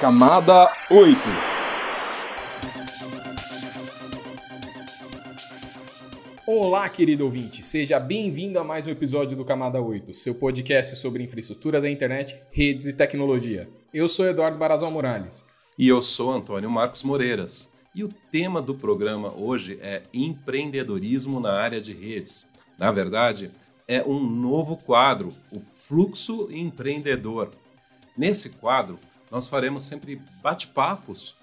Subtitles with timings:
[0.00, 1.18] Camada 8
[6.46, 11.22] Olá, querido ouvinte, seja bem-vindo a mais um episódio do Camada 8, seu podcast sobre
[11.22, 13.70] infraestrutura da internet, redes e tecnologia.
[13.92, 15.46] Eu sou Eduardo Barazal Morales.
[15.78, 17.72] E eu sou Antônio Marcos Moreiras.
[17.94, 22.46] E o tema do programa hoje é empreendedorismo na área de redes.
[22.78, 23.50] Na verdade,
[23.88, 27.48] é um novo quadro, o Fluxo Empreendedor.
[28.16, 28.98] Nesse quadro,
[29.30, 31.34] nós faremos sempre bate-papos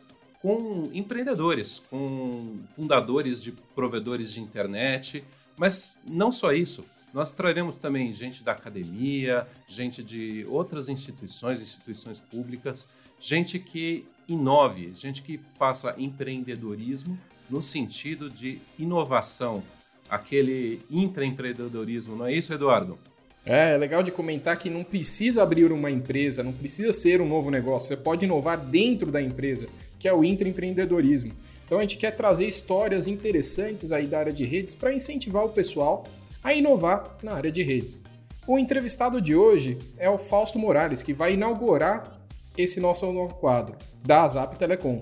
[0.41, 5.23] com empreendedores, com fundadores de provedores de internet,
[5.57, 6.83] mas não só isso.
[7.13, 12.89] Nós traremos também gente da academia, gente de outras instituições, instituições públicas,
[13.21, 17.17] gente que inove, gente que faça empreendedorismo
[17.49, 19.63] no sentido de inovação,
[20.09, 22.97] aquele intraempreendedorismo, não é isso, Eduardo?
[23.45, 27.27] É, é legal de comentar que não precisa abrir uma empresa, não precisa ser um
[27.27, 29.67] novo negócio, você pode inovar dentro da empresa,
[29.99, 31.31] que é o intraempreendedorismo.
[31.65, 35.49] Então a gente quer trazer histórias interessantes aí da área de redes para incentivar o
[35.49, 36.05] pessoal
[36.43, 38.03] a inovar na área de redes.
[38.45, 42.19] O entrevistado de hoje é o Fausto Morales, que vai inaugurar
[42.57, 45.01] esse nosso novo quadro da Zap Telecom.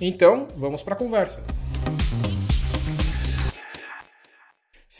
[0.00, 1.42] Então, vamos para a conversa.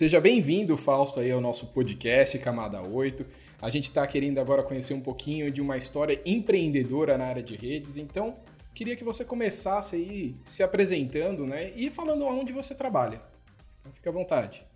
[0.03, 3.25] Seja bem-vindo, Fausto, aí ao nosso podcast Camada 8.
[3.61, 7.55] A gente está querendo agora conhecer um pouquinho de uma história empreendedora na área de
[7.55, 8.35] redes, então
[8.75, 13.23] queria que você começasse aí se apresentando, né, e falando aonde você trabalha.
[13.79, 14.67] Então, fique à vontade.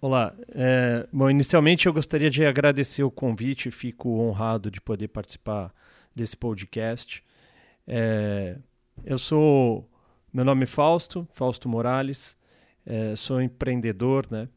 [0.00, 0.32] Olá.
[0.54, 5.74] É, bom, inicialmente eu gostaria de agradecer o convite, fico honrado de poder participar
[6.14, 7.20] desse podcast.
[7.84, 8.56] É,
[9.04, 9.90] eu sou,
[10.32, 12.38] meu nome é Fausto, Fausto Morales,
[12.86, 14.48] é, sou empreendedor né,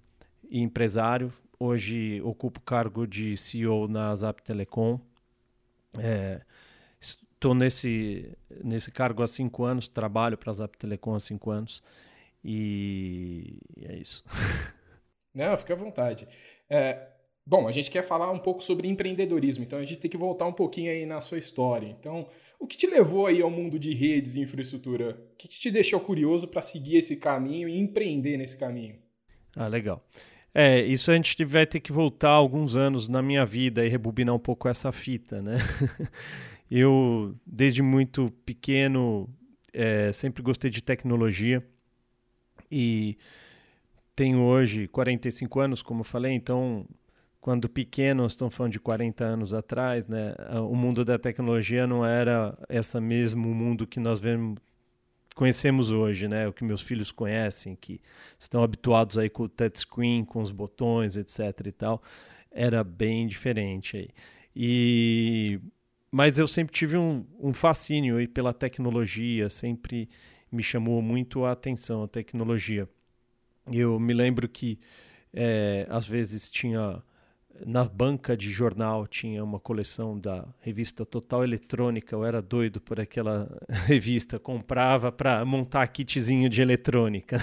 [0.50, 1.34] e empresário.
[1.60, 5.00] Hoje ocupo cargo de CEO na Zap Telecom.
[5.98, 6.42] É,
[7.02, 11.82] estou nesse, nesse cargo há cinco anos, trabalho para a Zap Telecom há cinco anos.
[12.44, 14.24] E é isso.
[15.34, 16.28] Não, fica à vontade.
[16.70, 17.08] É,
[17.50, 20.46] bom, a gente quer falar um pouco sobre empreendedorismo, então a gente tem que voltar
[20.46, 21.88] um pouquinho aí na sua história.
[22.00, 22.28] Então,
[22.60, 25.20] o que te levou aí ao mundo de redes e infraestrutura?
[25.34, 28.98] O que te deixou curioso para seguir esse caminho e empreender nesse caminho?
[29.56, 30.06] Ah, legal.
[30.54, 34.36] É, isso a gente vai ter que voltar alguns anos na minha vida e rebobinar
[34.36, 35.56] um pouco essa fita, né?
[36.70, 39.28] Eu, desde muito pequeno,
[39.74, 41.68] é, sempre gostei de tecnologia
[42.72, 43.18] e
[44.16, 46.86] tenho hoje 45 anos, como eu falei, então
[47.42, 50.36] quando pequenos, estão falando de 40 anos atrás, né,
[50.70, 54.58] o mundo da tecnologia não era esse mesmo mundo que nós vemos,
[55.36, 58.02] conhecemos hoje, né, o que meus filhos conhecem, que
[58.38, 62.04] estão habituados aí com o touchscreen, com os botões, etc e tal,
[62.52, 64.10] era bem diferente aí.
[64.56, 65.60] E
[66.12, 70.10] mas eu sempre tive um, um fascínio aí pela tecnologia, sempre
[70.52, 72.90] me chamou muito a atenção a tecnologia.
[73.72, 74.80] Eu me lembro que
[75.32, 77.04] é, às vezes tinha
[77.66, 82.16] na banca de jornal tinha uma coleção da revista Total Eletrônica.
[82.16, 83.50] Eu era doido por aquela
[83.86, 87.40] revista, comprava para montar kitzinho de eletrônica.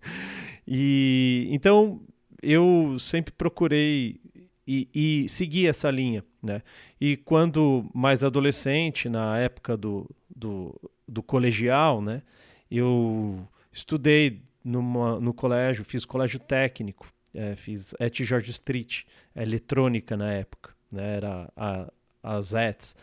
[0.66, 2.00] e então
[2.42, 4.20] eu sempre procurei
[4.66, 6.62] e, e seguir essa linha, né?
[7.00, 10.74] E quando mais adolescente, na época do, do,
[11.06, 12.22] do colegial, né?
[12.70, 19.04] Eu estudei numa, no colégio, fiz colégio técnico, é, fiz Et George Street,
[19.34, 21.16] eletrônica na época, né?
[21.16, 22.94] era a, as ETS.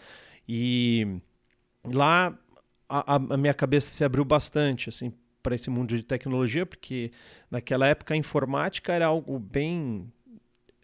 [0.47, 1.19] E
[1.83, 2.37] lá
[2.87, 7.11] a, a, minha cabeça se abriu bastante assim para esse mundo de tecnologia, porque
[7.49, 10.11] naquela época a informática era algo bem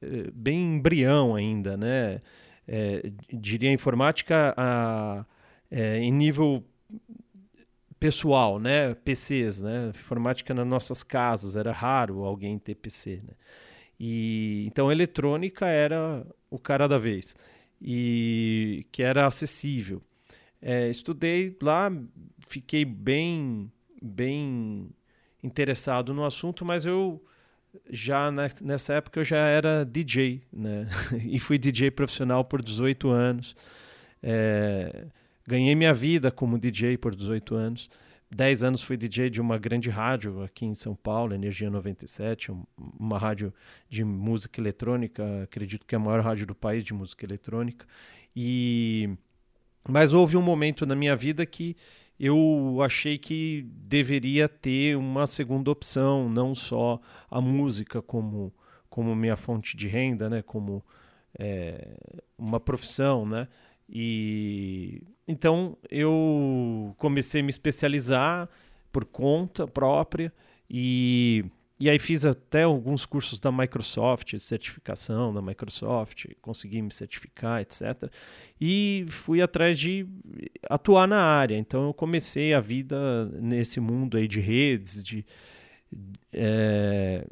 [0.01, 2.19] eh, bem embrião ainda, né?
[2.67, 5.25] É, diria informática a,
[5.69, 6.63] é, em nível
[8.05, 8.93] pessoal, né?
[8.93, 9.89] PCs, né?
[9.89, 13.33] Informática nas nossas casas, era raro alguém ter PC, né?
[13.99, 17.35] E então eletrônica era o cara da vez
[17.81, 20.03] e que era acessível.
[20.61, 21.91] É, estudei lá,
[22.47, 24.91] fiquei bem bem
[25.41, 27.23] interessado no assunto, mas eu
[27.89, 28.29] já
[28.61, 30.87] nessa época eu já era DJ, né?
[31.25, 33.55] e fui DJ profissional por 18 anos.
[34.21, 35.07] É,
[35.47, 37.89] ganhei minha vida como DJ por 18 anos.
[38.31, 42.51] 10 anos fui DJ de uma grande rádio aqui em São Paulo, Energia 97,
[42.99, 43.53] uma rádio
[43.87, 47.85] de música eletrônica, acredito que é a maior rádio do país de música eletrônica.
[48.35, 49.09] E
[49.87, 51.77] mas houve um momento na minha vida que
[52.19, 56.99] eu achei que deveria ter uma segunda opção, não só
[57.29, 58.53] a música como
[58.89, 60.81] como minha fonte de renda, né, como
[61.37, 61.97] é,
[62.37, 63.47] uma profissão, né?
[63.89, 68.49] E então eu comecei a me especializar
[68.91, 70.33] por conta própria
[70.69, 71.45] e
[71.77, 78.09] e aí fiz até alguns cursos da Microsoft, certificação da Microsoft, consegui me certificar, etc.
[78.59, 80.07] E fui atrás de
[80.69, 81.57] atuar na área.
[81.57, 85.25] Então eu comecei a vida nesse mundo aí de redes, de
[86.31, 87.27] é,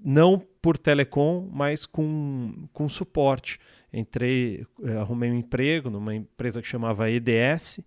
[0.00, 3.58] não por telecom, mas com, com suporte.
[3.92, 7.80] Entrei, eh, arrumei um emprego numa empresa que chamava EDS,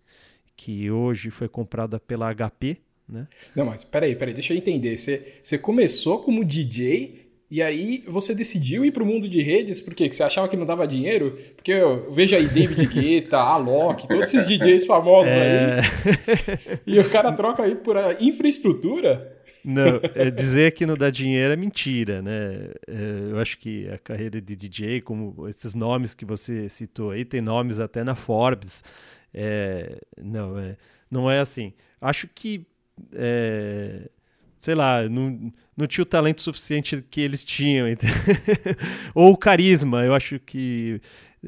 [0.56, 2.78] que hoje foi comprada pela HP,
[3.08, 3.28] né?
[3.56, 4.98] Não, mas peraí, peraí, deixa eu entender.
[4.98, 9.82] Você, você começou como DJ e aí você decidiu ir para o mundo de redes,
[9.82, 10.06] por quê?
[10.06, 11.38] Porque você achava que não dava dinheiro?
[11.56, 15.82] Porque eu vejo aí David Guetta, Alok, todos esses DJs famosos é...
[15.82, 16.80] aí.
[16.88, 19.41] E o cara troca aí por infraestrutura.
[19.64, 22.72] Não, é dizer que não dá dinheiro é mentira, né?
[22.88, 27.24] É, eu acho que a carreira de DJ, como esses nomes que você citou aí,
[27.24, 28.84] tem nomes até na Forbes.
[29.34, 30.78] É, não, é,
[31.10, 31.74] não é assim.
[32.00, 32.66] Acho que
[33.14, 34.10] é,
[34.60, 37.88] sei lá, não, não tinha o talento suficiente que eles tinham.
[39.14, 40.04] Ou o carisma.
[40.04, 41.02] Eu acho que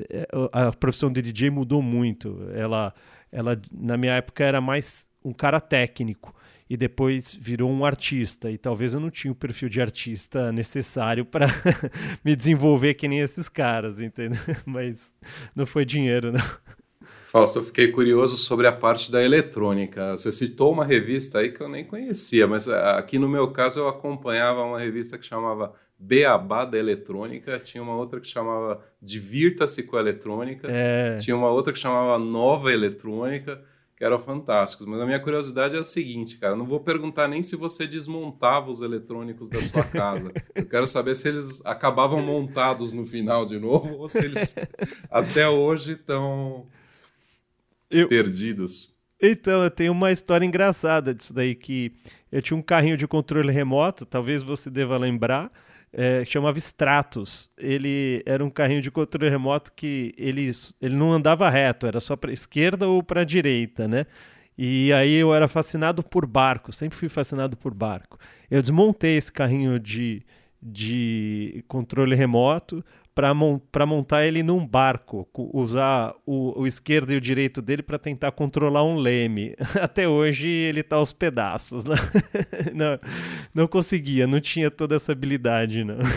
[0.10, 2.48] é, a profissão de DJ mudou muito.
[2.54, 2.94] Ela,
[3.32, 6.34] ela, na minha época, era mais um cara técnico
[6.74, 8.50] e depois virou um artista.
[8.50, 11.46] E talvez eu não tinha o perfil de artista necessário para
[12.26, 14.42] me desenvolver que nem esses caras, entendeu?
[14.66, 15.14] Mas
[15.56, 16.42] não foi dinheiro, não.
[17.28, 20.18] Fausto, eu fiquei curioso sobre a parte da eletrônica.
[20.18, 23.80] Você citou uma revista aí que eu nem conhecia, mas eh, aqui no meu caso
[23.80, 29.82] eu acompanhava uma revista que chamava Beabá da Eletrônica, tinha uma outra que chamava Divirta-se
[29.82, 31.18] com a Eletrônica, é...
[31.18, 33.64] tinha uma outra que chamava Nova Eletrônica,
[34.04, 34.86] que eram fantásticos.
[34.86, 37.88] Mas a minha curiosidade é a seguinte, cara, eu não vou perguntar nem se você
[37.88, 40.30] desmontava os eletrônicos da sua casa.
[40.54, 44.56] Eu quero saber se eles acabavam montados no final de novo ou se eles
[45.10, 46.68] até hoje estão
[47.90, 48.10] eu...
[48.10, 48.94] perdidos.
[49.22, 51.94] Então, eu tenho uma história engraçada disso daí, que
[52.30, 55.50] eu tinha um carrinho de controle remoto, talvez você deva lembrar,
[55.94, 57.50] é, chamava Stratos.
[57.58, 60.52] Ele era um carrinho de controle remoto que ele,
[60.82, 64.06] ele não andava reto, era só para esquerda ou para direita, né?
[64.58, 68.20] E aí eu era fascinado por barco, sempre fui fascinado por barco.
[68.50, 70.24] Eu desmontei esse carrinho de,
[70.62, 72.84] de controle remoto,
[73.16, 78.32] para montar ele num barco, usar o, o, esquerdo e o direito dele para tentar
[78.32, 79.56] controlar um leme.
[79.80, 81.84] Até hoje ele está aos pedaços.
[81.84, 81.96] Né?
[82.74, 83.00] não,
[83.54, 85.84] não conseguia, não tinha toda essa habilidade.
[85.84, 85.98] Não.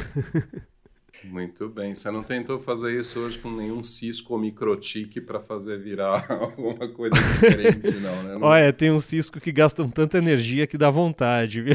[1.24, 1.94] Muito bem.
[1.94, 6.88] Você não tentou fazer isso hoje com nenhum Cisco ou microtique para fazer virar alguma
[6.88, 8.34] coisa diferente, não, né?
[8.34, 8.42] Não...
[8.42, 11.74] Olha, tem um Cisco que gastam tanta energia que dá vontade, viu?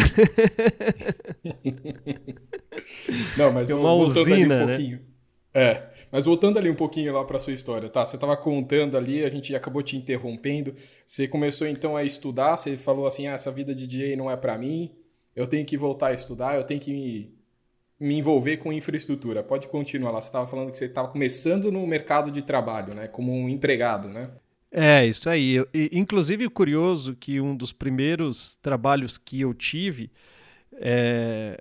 [3.37, 4.99] não, mas é uma usina, um né?
[5.53, 8.05] É, mas voltando ali um pouquinho lá para sua história, tá?
[8.05, 10.73] Você estava contando ali, a gente acabou te interrompendo.
[11.05, 14.37] Você começou então a estudar, você falou assim: ah, essa vida de DJ não é
[14.37, 14.91] para mim,
[15.35, 17.35] eu tenho que voltar a estudar, eu tenho que me,
[17.99, 19.43] me envolver com infraestrutura.
[19.43, 20.21] Pode continuar lá.
[20.21, 23.07] Você estava falando que você estava começando no mercado de trabalho, né?
[23.07, 24.29] Como um empregado, né?
[24.71, 25.55] É, isso aí.
[25.55, 30.09] Eu, inclusive, curioso que um dos primeiros trabalhos que eu tive
[30.75, 31.57] é,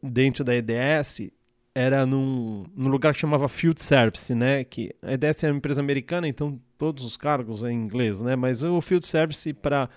[0.00, 1.32] dentro da EDS
[1.74, 4.64] era num, num lugar que chamava Field Service, né?
[4.64, 8.36] Que a EDS é uma empresa americana, então todos os cargos em inglês, né?
[8.36, 9.88] Mas o Field Service, para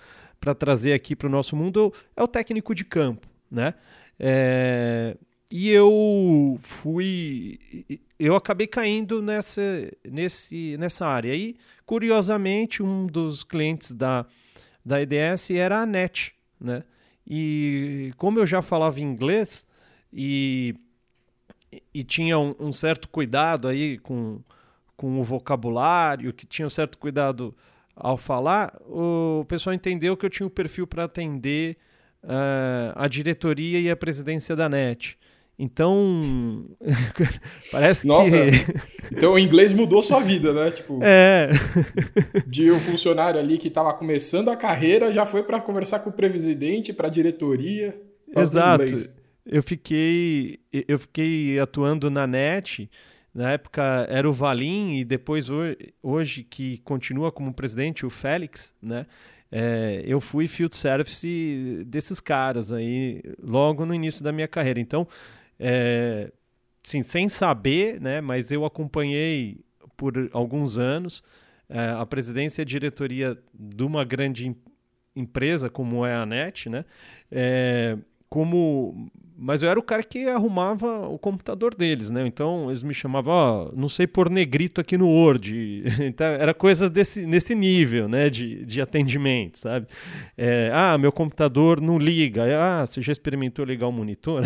[0.58, 3.74] trazer aqui para o nosso mundo, é o técnico de campo, né?
[4.18, 5.16] É,
[5.50, 7.58] e eu fui.
[8.18, 9.60] Eu acabei caindo nessa,
[10.04, 11.34] nesse, nessa área.
[11.34, 14.24] E, curiosamente, um dos clientes da,
[14.84, 16.82] da EDS era a NET, né?
[17.26, 19.66] E como eu já falava inglês
[20.12, 20.74] e
[21.92, 24.40] e tinha um, um, certo cuidado aí com,
[24.96, 27.54] com o vocabulário, que tinha um certo cuidado
[27.94, 31.76] ao falar, o pessoal entendeu que eu tinha o um perfil para atender
[32.22, 35.18] uh, a diretoria e a presidência da NET.
[35.58, 36.66] Então,
[37.72, 39.14] parece Nossa, que.
[39.16, 40.70] então o inglês mudou sua vida, né?
[40.70, 41.48] Tipo, é.
[42.46, 46.12] de um funcionário ali que estava começando a carreira já foi para conversar com o
[46.12, 47.98] presidente, para a diretoria.
[48.36, 48.84] Exato
[49.46, 52.90] eu fiquei eu fiquei atuando na net
[53.34, 55.46] na época era o Valim e depois
[56.02, 59.06] hoje que continua como presidente o Félix né
[59.50, 65.06] é, eu fui field service desses caras aí logo no início da minha carreira então
[65.58, 66.32] é,
[66.82, 69.60] sim sem saber né mas eu acompanhei
[69.96, 71.22] por alguns anos
[71.68, 74.56] é, a presidência e a diretoria de uma grande
[75.14, 76.84] empresa como é a NET, né?
[77.30, 77.96] É,
[78.28, 82.26] como mas eu era o cara que arrumava o computador deles, né?
[82.26, 85.84] Então eles me chamavam, ó, não sei pôr negrito aqui no Word.
[86.06, 88.30] Então era coisas desse, nesse nível, né?
[88.30, 89.86] De, de atendimento, sabe?
[90.36, 92.44] É, ah, meu computador não liga.
[92.58, 94.42] Ah, você já experimentou ligar o monitor?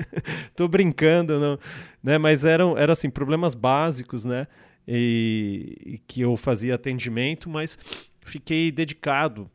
[0.56, 1.58] Tô brincando, não.
[2.02, 2.16] Né?
[2.16, 4.46] Mas eram, eram assim, problemas básicos, né?
[4.88, 7.78] E, e que eu fazia atendimento, mas
[8.22, 9.50] fiquei dedicado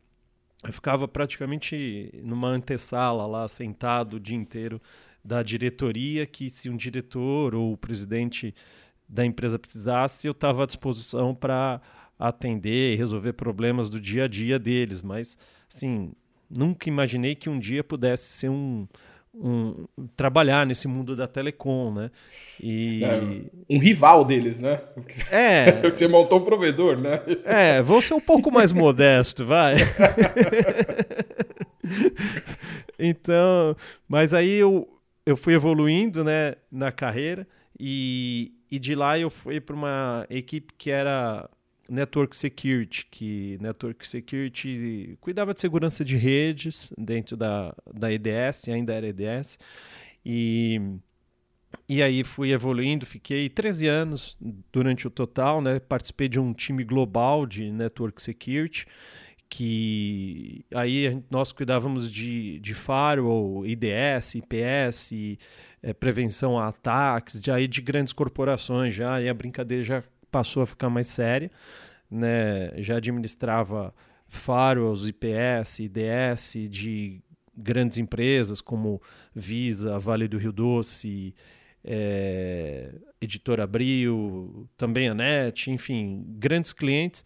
[0.66, 4.80] eu ficava praticamente numa antessala lá, sentado o dia inteiro
[5.24, 8.54] da diretoria, que se um diretor ou o presidente
[9.08, 11.80] da empresa precisasse, eu estava à disposição para
[12.18, 15.02] atender e resolver problemas do dia a dia deles.
[15.02, 15.38] Mas,
[15.72, 16.12] assim,
[16.48, 18.86] nunca imaginei que um dia pudesse ser um,
[19.38, 22.10] um, trabalhar nesse mundo da telecom, né?
[22.60, 23.04] E...
[23.04, 23.20] É,
[23.68, 24.80] um rival deles, né?
[25.30, 25.82] É.
[25.90, 27.20] Você montou um provedor, né?
[27.44, 29.74] É, vou ser um pouco mais modesto, vai.
[32.98, 33.76] então,
[34.08, 34.88] mas aí eu,
[35.24, 37.46] eu fui evoluindo, né, na carreira
[37.78, 41.48] e, e de lá eu fui para uma equipe que era
[41.88, 48.94] Network Security, que Network Security cuidava de segurança de redes dentro da, da EDS, ainda
[48.94, 49.58] era EDS,
[50.24, 50.80] e,
[51.88, 54.36] e aí fui evoluindo, fiquei 13 anos
[54.72, 55.78] durante o total, né?
[55.78, 58.86] participei de um time global de Network Security,
[59.48, 65.12] que aí nós cuidávamos de, de firewall, IDS, IPS,
[65.82, 70.02] é, prevenção a ataques, de, aí de grandes corporações já, e a brincadeira já
[70.36, 71.50] passou a ficar mais séria,
[72.10, 72.70] né?
[72.76, 73.94] Já administrava
[74.28, 77.22] firewalls, IPS, IDS de
[77.56, 79.00] grandes empresas como
[79.34, 81.34] Visa, Vale do Rio Doce,
[81.82, 87.24] é, Editora Abril, também a NET, enfim, grandes clientes.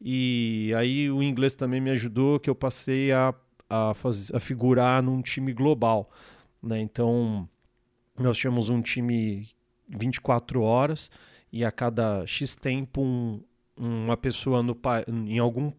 [0.00, 3.32] E aí o inglês também me ajudou, que eu passei a,
[3.70, 6.10] a, fazer, a figurar num time global.
[6.60, 6.80] Né?
[6.80, 7.48] Então,
[8.18, 9.48] nós tínhamos um time
[9.88, 11.10] 24 horas
[11.52, 13.40] e a cada X tempo um,
[13.76, 14.76] uma pessoa no,
[15.26, 15.72] em algum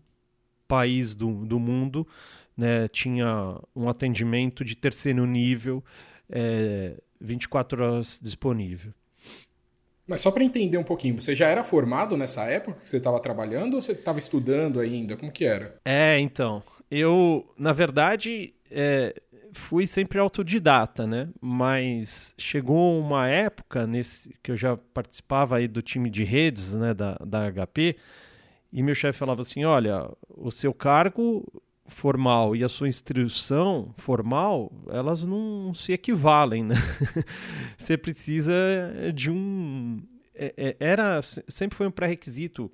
[0.68, 2.08] país do, do mundo
[2.56, 5.84] né, tinha um atendimento de terceiro nível
[6.30, 8.94] é, 24 horas disponível.
[10.06, 13.20] Mas só para entender um pouquinho, você já era formado nessa época que você estava
[13.20, 15.16] trabalhando ou você estava estudando ainda?
[15.16, 15.80] Como que era?
[15.86, 16.64] É, então.
[16.90, 19.14] Eu, na verdade, é,
[19.54, 21.30] fui sempre autodidata, né?
[21.42, 26.94] Mas chegou uma época nesse que eu já participava aí do time de redes, né,
[26.94, 27.98] da, da HP,
[28.72, 31.46] e meu chefe falava assim: "Olha, o seu cargo
[31.88, 36.76] formal e a sua instrução formal, elas não se equivalem, né?
[37.78, 38.54] Você precisa
[39.14, 40.02] de um
[40.36, 42.72] é, é, era sempre foi um pré-requisito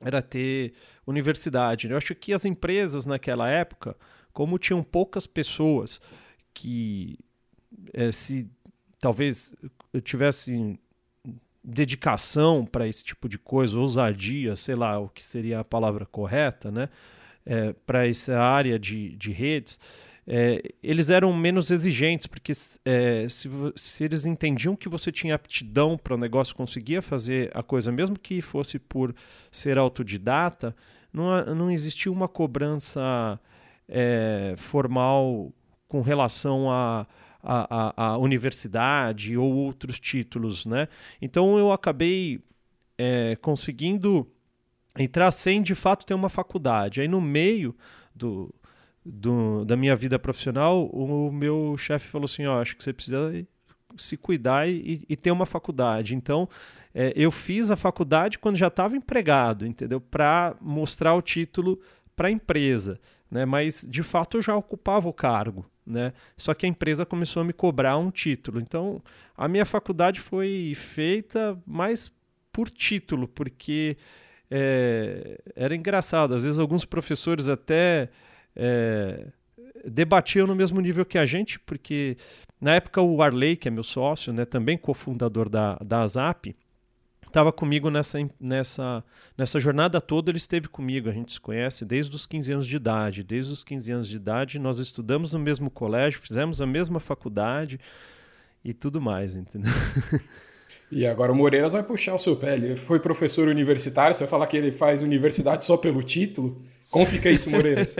[0.00, 0.72] era ter
[1.06, 1.88] universidade.
[1.88, 1.94] Né?
[1.94, 3.96] Eu acho que as empresas naquela época
[4.36, 5.98] como tinham poucas pessoas
[6.52, 7.18] que
[7.94, 8.46] é, se
[9.00, 9.54] talvez
[10.04, 10.78] tivessem
[11.64, 16.70] dedicação para esse tipo de coisa, ousadia, sei lá o que seria a palavra correta,
[16.70, 16.90] né?
[17.46, 19.80] É, para essa área de, de redes,
[20.26, 22.52] é, eles eram menos exigentes, porque
[22.84, 27.62] é, se, se, eles entendiam que você tinha aptidão para o negócio, conseguia fazer a
[27.62, 29.14] coisa, mesmo que fosse por
[29.50, 30.76] ser autodidata,
[31.10, 33.40] não, não existia uma cobrança
[33.88, 35.52] é, formal
[35.88, 37.06] com relação a,
[37.42, 40.88] a, a, a, universidade ou outros títulos, né?
[41.22, 42.40] Então eu acabei
[42.98, 44.30] é, conseguindo
[44.98, 47.00] entrar sem de fato ter uma faculdade.
[47.00, 47.74] Aí no meio
[48.14, 48.52] do,
[49.04, 53.46] do, da minha vida profissional, o meu chefe falou assim: ó, acho que você precisa
[53.96, 56.14] se cuidar e, e ter uma faculdade.
[56.14, 56.48] Então
[56.92, 60.00] é, eu fiz a faculdade quando já estava empregado, entendeu?
[60.00, 61.80] Para mostrar o título
[62.16, 62.98] para a empresa
[63.36, 63.44] né?
[63.44, 66.14] Mas de fato eu já ocupava o cargo, né?
[66.38, 68.58] Só que a empresa começou a me cobrar um título.
[68.58, 69.02] Então
[69.36, 72.10] a minha faculdade foi feita mais
[72.50, 73.98] por título, porque
[74.50, 76.34] é, era engraçado.
[76.34, 78.08] Às vezes alguns professores até
[78.54, 79.26] é,
[79.84, 82.16] debatiam no mesmo nível que a gente, porque
[82.58, 86.56] na época o Arley, que é meu sócio, né, também cofundador da, da ZAP,
[87.36, 89.04] estava comigo nessa, nessa,
[89.36, 91.10] nessa jornada toda, ele esteve comigo.
[91.10, 93.22] A gente se conhece desde os 15 anos de idade.
[93.22, 97.78] Desde os 15 anos de idade, nós estudamos no mesmo colégio, fizemos a mesma faculdade
[98.64, 99.72] e tudo mais, entendeu?
[100.90, 102.54] E agora o Moreiras vai puxar o seu pé.
[102.54, 106.62] Ele foi professor universitário, você vai falar que ele faz universidade só pelo título?
[106.90, 107.96] Como fica isso, Moreiras?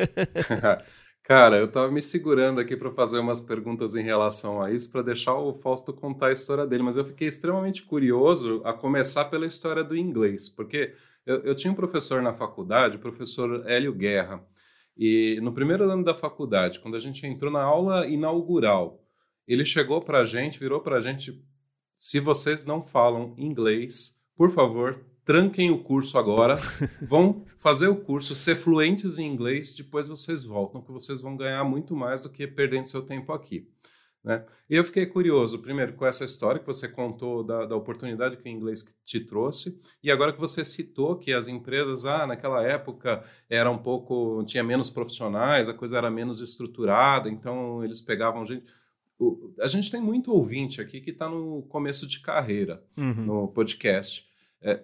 [1.26, 5.02] Cara, eu tava me segurando aqui para fazer umas perguntas em relação a isso, para
[5.02, 9.44] deixar o Fausto contar a história dele, mas eu fiquei extremamente curioso a começar pela
[9.44, 10.94] história do inglês, porque
[11.26, 14.40] eu, eu tinha um professor na faculdade, o professor Hélio Guerra,
[14.96, 19.02] E no primeiro ano da faculdade, quando a gente entrou na aula inaugural,
[19.48, 21.42] ele chegou para a gente, virou para a gente:
[21.98, 26.54] se vocês não falam inglês, por favor, tranquem o curso agora,
[27.02, 31.64] vão fazer o curso, ser fluentes em inglês, depois vocês voltam, que vocês vão ganhar
[31.64, 33.68] muito mais do que perdendo seu tempo aqui.
[34.22, 34.44] Né?
[34.70, 38.48] E eu fiquei curioso, primeiro, com essa história que você contou da, da, oportunidade que
[38.48, 43.24] o inglês te trouxe, e agora que você citou que as empresas, ah, naquela época
[43.50, 48.64] era um pouco, tinha menos profissionais, a coisa era menos estruturada, então eles pegavam gente.
[49.60, 53.24] A gente tem muito ouvinte aqui que está no começo de carreira uhum.
[53.24, 54.26] no podcast.
[54.62, 54.80] É,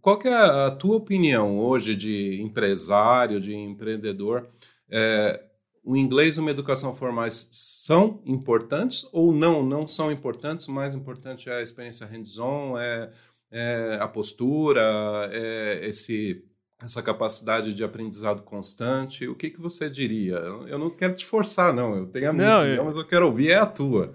[0.00, 4.48] qual que é a tua opinião hoje de empresário, de empreendedor?
[4.90, 5.42] É,
[5.84, 9.64] o inglês e uma educação formais são importantes ou não?
[9.64, 10.68] Não são importantes.
[10.68, 13.10] O mais importante é a experiência hands-on, é,
[13.50, 16.44] é, a postura, é esse,
[16.80, 19.26] essa capacidade de aprendizado constante.
[19.26, 20.34] O que, que você diria?
[20.34, 21.96] Eu não quero te forçar, não.
[21.96, 22.84] Eu tenho a minha não, opinião, eu...
[22.84, 24.12] mas eu quero ouvir é a tua.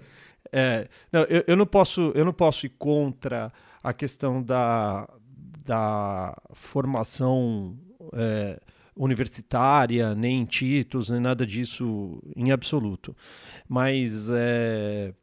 [0.50, 5.08] É, não, eu, eu, não posso, eu não posso ir contra a questão da,
[5.64, 7.78] da formação
[8.12, 8.60] é,
[8.96, 13.16] universitária, nem títulos, nem nada disso em absoluto.
[13.68, 15.14] Mas é,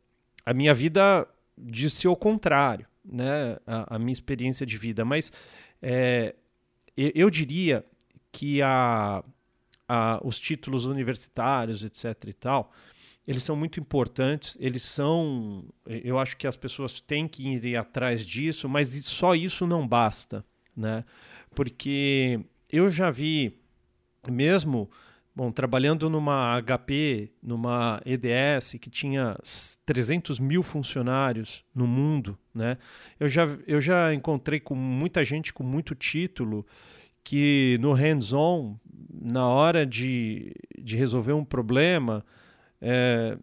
[0.45, 3.57] a minha vida disse o contrário, né?
[3.67, 5.03] A, a, minha experiência de vida.
[5.03, 5.31] Mas
[5.81, 6.35] é,
[6.95, 7.85] eu diria
[8.31, 9.23] que a,
[9.87, 12.29] a, os títulos universitários, etc.
[12.29, 12.71] e tal,
[13.27, 15.65] eles são muito importantes, eles são.
[15.85, 20.45] Eu acho que as pessoas têm que ir atrás disso, mas só isso não basta,
[20.75, 21.03] né?
[21.53, 22.39] Porque
[22.69, 23.57] eu já vi
[24.29, 24.89] mesmo
[25.35, 29.35] bom, trabalhando numa HP, numa EDS que tinha
[29.85, 32.77] 300 mil funcionários no mundo, né?
[33.19, 36.65] Eu já, eu já encontrei com muita gente com muito título
[37.23, 38.77] que no hands-on,
[39.11, 42.23] na hora de, de resolver um problema,
[42.87, 43.37] é,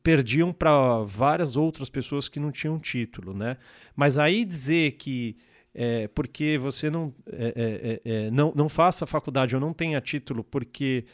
[0.00, 3.56] perdiam para várias outras pessoas que não tinham título, né?
[3.96, 5.36] Mas aí dizer que
[5.74, 10.00] é, porque você não, é, é, é, é, não, não faça faculdade ou não tenha
[10.00, 11.04] título porque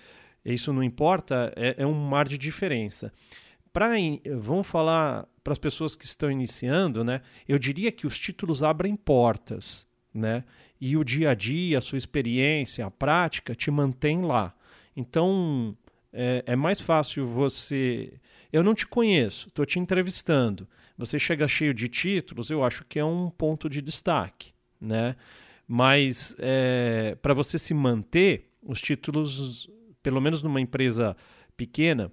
[0.44, 3.10] isso não importa, é, um mar de diferença.
[3.72, 3.90] Pra,
[4.38, 7.22] vamos falar para as pessoas que estão iniciando, né?
[7.48, 10.44] Eu diria que os títulos abrem portas, né?
[10.78, 14.54] E o dia a dia, a sua experiência, a prática te mantém lá.
[14.96, 15.76] Então
[16.12, 18.12] é, é mais fácil você.
[18.52, 20.68] Eu não te conheço, estou te entrevistando
[21.00, 25.16] você chega cheio de títulos, eu acho que é um ponto de destaque, né?
[25.66, 29.70] Mas é, para você se manter, os títulos,
[30.02, 31.16] pelo menos numa empresa
[31.56, 32.12] pequena,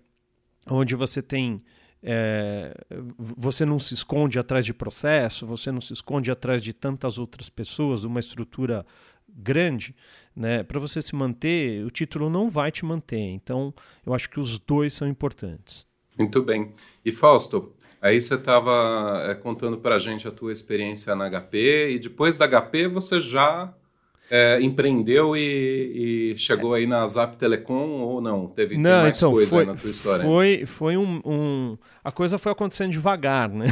[0.69, 1.61] onde você tem
[2.01, 2.73] é,
[3.19, 7.49] você não se esconde atrás de processo, você não se esconde atrás de tantas outras
[7.49, 8.85] pessoas, uma estrutura
[9.37, 9.95] grande,
[10.35, 10.63] né?
[10.63, 13.19] Para você se manter, o título não vai te manter.
[13.19, 13.73] Então,
[14.05, 15.85] eu acho que os dois são importantes.
[16.17, 16.73] Muito bem.
[17.05, 21.91] E Fausto, Aí você estava é, contando para a gente a tua experiência na HP
[21.91, 23.73] e depois da HP você já
[24.29, 28.47] é, empreendeu e, e, chegou aí na Zap Telecom ou não?
[28.47, 30.25] Teve não, mais então, coisa foi, na tua história?
[30.25, 33.65] Foi, foi um, um, A coisa foi acontecendo devagar, né?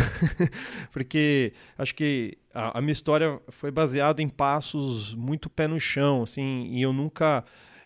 [0.92, 6.24] Porque acho que a, a, minha história foi baseada em passos muito pé no chão,
[6.24, 7.44] assim, e eu nunca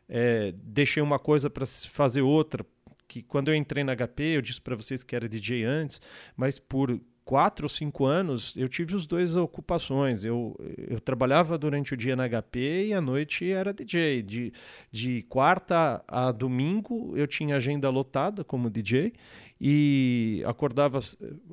[0.08, 2.66] é, deixei uma coisa para fazer outra
[3.08, 6.00] que quando eu entrei na HP, eu disse para vocês que era DJ antes,
[6.38, 10.26] mas por quatro ou cinco anos eu tive as duas ocupações.
[10.26, 14.24] Eu, eu trabalhava durante o dia na HP e à noite era DJ.
[14.24, 14.52] De,
[14.92, 19.14] de quarta a domingo eu tinha agenda lotada como DJ
[19.62, 20.98] e acordava,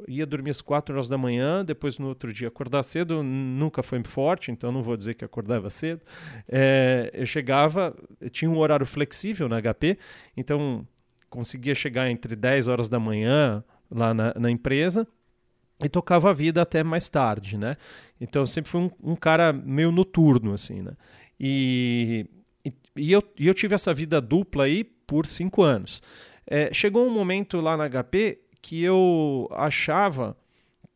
[0.08, 4.02] ia dormir às quatro horas da manhã, depois no outro dia acordar cedo nunca foi
[4.02, 6.00] forte, então não vou dizer que acordava cedo.
[6.48, 9.98] É, eu chegava, eu tinha um horário flexível na HP,
[10.34, 10.88] então
[11.28, 15.06] conseguia chegar entre 10 horas da manhã lá na, na empresa
[15.82, 17.76] e tocava a vida até mais tarde, né?
[18.20, 20.92] Então eu sempre fui um, um cara meio noturno, assim, né?
[21.38, 22.26] E,
[22.64, 26.02] e, e, eu, e eu tive essa vida dupla aí por cinco anos.
[26.46, 30.36] É, chegou um momento lá na HP que eu achava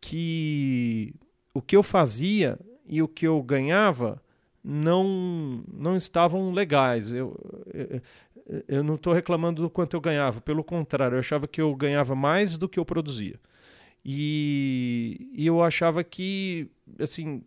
[0.00, 1.14] que
[1.52, 4.20] o que eu fazia e o que eu ganhava
[4.64, 7.12] não não estavam legais.
[7.12, 7.36] Eu,
[7.72, 8.00] eu,
[8.66, 12.14] eu não estou reclamando do quanto eu ganhava, pelo contrário, eu achava que eu ganhava
[12.14, 13.38] mais do que eu produzia.
[14.04, 17.42] E, e eu achava que, assim,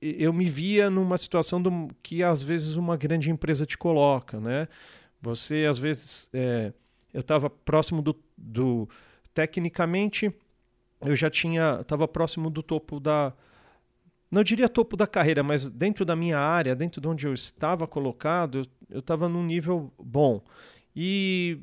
[0.00, 4.68] eu me via numa situação do, que às vezes uma grande empresa te coloca, né?
[5.22, 6.72] Você, às vezes, é,
[7.12, 8.88] eu estava próximo do, do.
[9.32, 10.32] Tecnicamente,
[11.00, 11.78] eu já tinha.
[11.80, 13.32] Estava próximo do topo da,
[14.34, 17.86] não diria topo da carreira, mas dentro da minha área, dentro de onde eu estava
[17.86, 20.42] colocado, eu, estava num nível bom.
[20.94, 21.60] E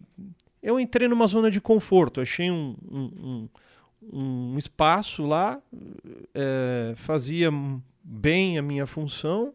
[0.64, 3.50] eu entrei numa zona de conforto, achei um, um, um,
[4.02, 5.62] um espaço lá,
[6.34, 7.50] é, fazia
[8.04, 9.54] bem a minha função,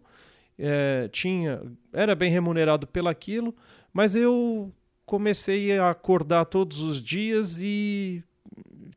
[0.58, 1.60] é, tinha
[1.92, 3.54] era bem remunerado pelaquilo,
[3.92, 4.72] mas eu
[5.04, 8.22] comecei a acordar todos os dias e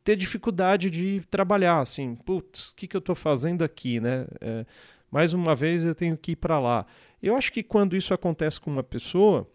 [0.03, 4.25] ter dificuldade de trabalhar, assim, putz, o que, que eu estou fazendo aqui, né?
[4.41, 4.65] É,
[5.11, 6.85] mais uma vez eu tenho que ir para lá.
[7.21, 9.47] Eu acho que quando isso acontece com uma pessoa,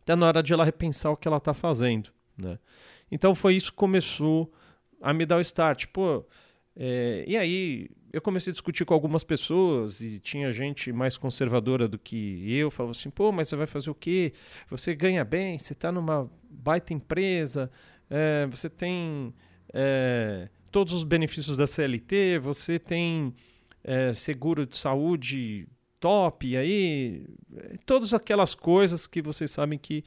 [0.00, 2.58] está na hora de ela repensar o que ela está fazendo, né?
[3.10, 4.52] Então foi isso que começou
[5.02, 5.86] a me dar o start.
[5.88, 6.24] Pô,
[6.76, 11.88] é, e aí eu comecei a discutir com algumas pessoas e tinha gente mais conservadora
[11.88, 14.32] do que eu, falava assim, pô, mas você vai fazer o quê?
[14.70, 17.70] Você ganha bem, você está numa baita empresa,
[18.08, 19.34] é, você tem
[19.72, 23.34] é, todos os benefícios da CLT, você tem
[23.82, 25.66] é, seguro de saúde
[25.98, 27.24] top, aí
[27.86, 30.04] todas aquelas coisas que vocês sabem que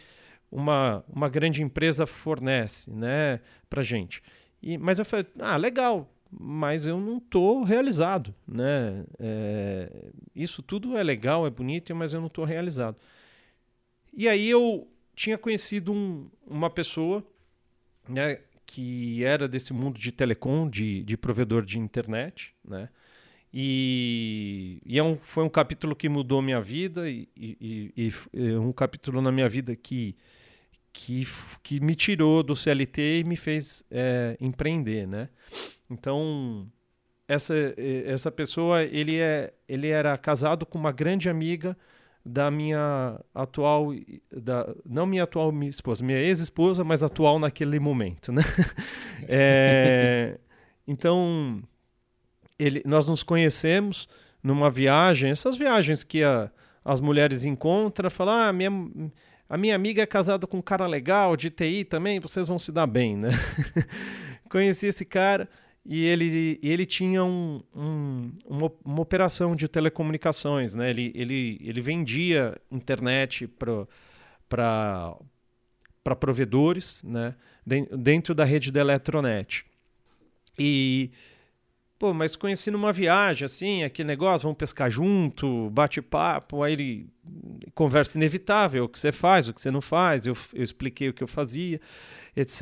[0.52, 4.22] uma, uma grande empresa fornece né, para gente.
[4.66, 8.34] E, mas eu falei, ah, legal, mas eu não estou realizado.
[8.48, 9.06] Né?
[9.20, 12.98] É, isso tudo é legal, é bonito, mas eu não estou realizado.
[14.12, 17.24] E aí eu tinha conhecido um, uma pessoa
[18.10, 22.90] né, que era desse mundo de telecom, de, de provedor de internet, né?
[23.58, 28.56] E, e é um, foi um capítulo que mudou minha vida e, e, e, e,
[28.58, 30.14] um capítulo na minha vida que,
[30.96, 31.28] que,
[31.62, 35.28] que me tirou do CLT e me fez é, empreender, né?
[35.90, 36.72] Então,
[37.28, 37.54] essa,
[38.06, 41.78] essa pessoa, ele, é, ele era casado com uma grande amiga
[42.26, 43.90] da minha atual,
[44.32, 48.42] da, não minha atual esposa, minha ex-esposa, mas atual naquele momento, né?
[49.28, 50.40] é,
[50.88, 51.62] então,
[52.58, 54.08] ele, nós nos conhecemos
[54.42, 56.50] numa viagem, essas viagens que a,
[56.86, 58.72] as mulheres encontram, falam, ah, minha,
[59.48, 62.72] a minha amiga é casada com um cara legal, de TI também, vocês vão se
[62.72, 63.30] dar bem, né?
[64.50, 65.50] Conheci esse cara
[65.86, 70.90] e ele, ele tinha um, um, uma, uma, operação de telecomunicações, né?
[70.90, 73.86] Ele, ele, ele vendia internet para
[76.20, 77.36] provedores, né?
[77.66, 79.64] Dentro da rede da Eletronet.
[80.58, 81.12] E
[81.98, 87.10] Pô, mas conheci numa viagem, assim, aquele negócio, vamos pescar junto, bate-papo, aí ele
[87.74, 91.14] conversa inevitável, o que você faz, o que você não faz, eu, eu expliquei o
[91.14, 91.80] que eu fazia,
[92.36, 92.62] etc.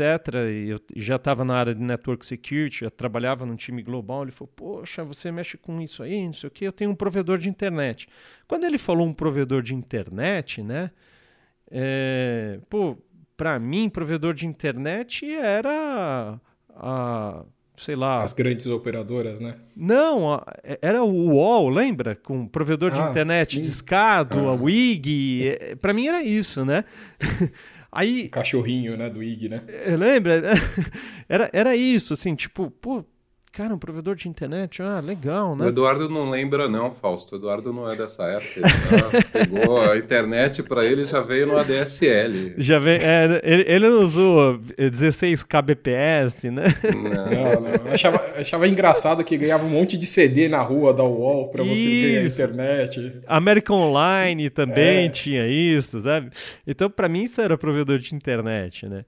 [0.51, 4.31] E eu já estava na área de network security, eu trabalhava num time global, ele
[4.31, 7.39] falou, poxa, você mexe com isso aí, não sei o quê, eu tenho um provedor
[7.39, 8.07] de internet.
[8.47, 10.91] Quando ele falou um provedor de internet, né,
[11.71, 12.95] é, pô,
[13.35, 17.43] para mim, provedor de internet era a
[17.77, 18.21] sei lá.
[18.21, 19.55] As grandes operadoras, né?
[19.75, 20.41] Não,
[20.81, 22.15] era o UOL, lembra?
[22.15, 23.61] Com provedor de ah, internet sim.
[23.61, 24.51] discado, ah.
[24.51, 25.47] a WIG.
[25.47, 26.83] É, Para mim era isso, né?
[27.95, 29.61] Aí, o cachorrinho, né, do IG, né?
[29.67, 30.41] É, lembra?
[31.29, 33.05] Era, era isso, assim, tipo, pô,
[33.53, 35.65] Cara, um provedor de internet, ah, legal, né?
[35.65, 37.35] O Eduardo não lembra, não, Fausto.
[37.35, 38.61] O Eduardo não é dessa época.
[38.61, 42.55] Ele pegou a internet para ele já veio no ADSL.
[42.57, 42.99] Já veio.
[43.03, 46.63] É, ele, ele não usou 16 kbps, né?
[46.95, 47.69] Não, não.
[47.69, 51.63] Eu achava, achava engraçado que ganhava um monte de CD na rua da UOL para
[51.63, 53.21] você ganhar internet.
[53.27, 55.09] American Online também é.
[55.09, 56.31] tinha isso, sabe?
[56.65, 59.05] Então, para mim, isso era provedor de internet, né?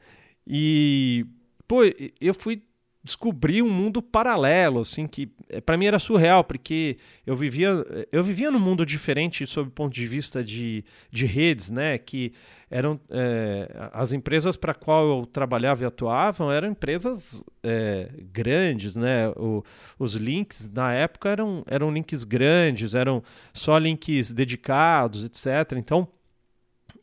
[0.47, 1.25] E,
[1.67, 1.81] pô,
[2.21, 2.61] eu fui
[3.05, 7.69] descobri um mundo paralelo, assim, que eh, para mim era surreal, porque eu vivia,
[8.11, 12.33] eu vivia num mundo diferente sob o ponto de vista de, de redes, né, que
[12.69, 19.29] eram é, as empresas para qual eu trabalhava e atuava eram empresas é, grandes, né,
[19.37, 19.63] o,
[19.99, 23.21] os links na época eram, eram links grandes, eram
[23.53, 25.77] só links dedicados, etc.
[25.77, 26.07] Então,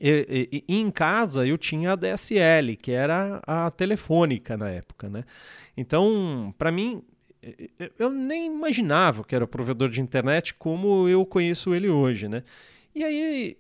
[0.05, 5.09] e, e, e, em casa eu tinha a DSL, que era a telefônica na época,
[5.09, 5.23] né?
[5.77, 7.03] Então, para mim,
[7.99, 12.45] eu nem imaginava que era provedor de internet como eu conheço ele hoje, né?
[12.95, 13.57] E aí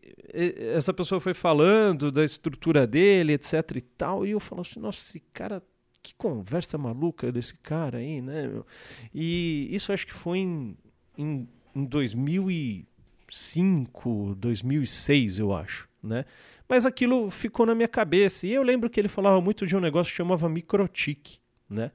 [0.74, 5.00] essa pessoa foi falando da estrutura dele, etc e tal, e eu falo assim, nossa,
[5.00, 5.62] esse cara,
[6.02, 8.50] que conversa maluca desse cara aí, né?
[9.14, 10.76] E isso acho que foi em,
[11.16, 16.26] em, em 2005, 2006, eu acho, né?
[16.68, 18.46] Mas aquilo ficou na minha cabeça.
[18.46, 21.41] E eu lembro que ele falava muito de um negócio que chamava microtique
[21.72, 21.90] né?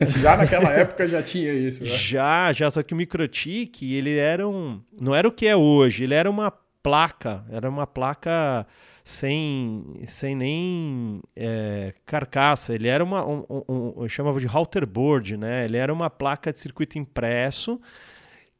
[0.00, 1.90] já naquela época já tinha isso, né?
[1.90, 6.04] Já, já, só que o microtique, ele era um, não era o que é hoje,
[6.04, 6.50] ele era uma
[6.82, 8.66] placa, era uma placa
[9.02, 15.36] sem, sem nem é, carcaça, ele era uma, um, um, eu chamava de router board,
[15.36, 15.64] né?
[15.64, 17.80] Ele era uma placa de circuito impresso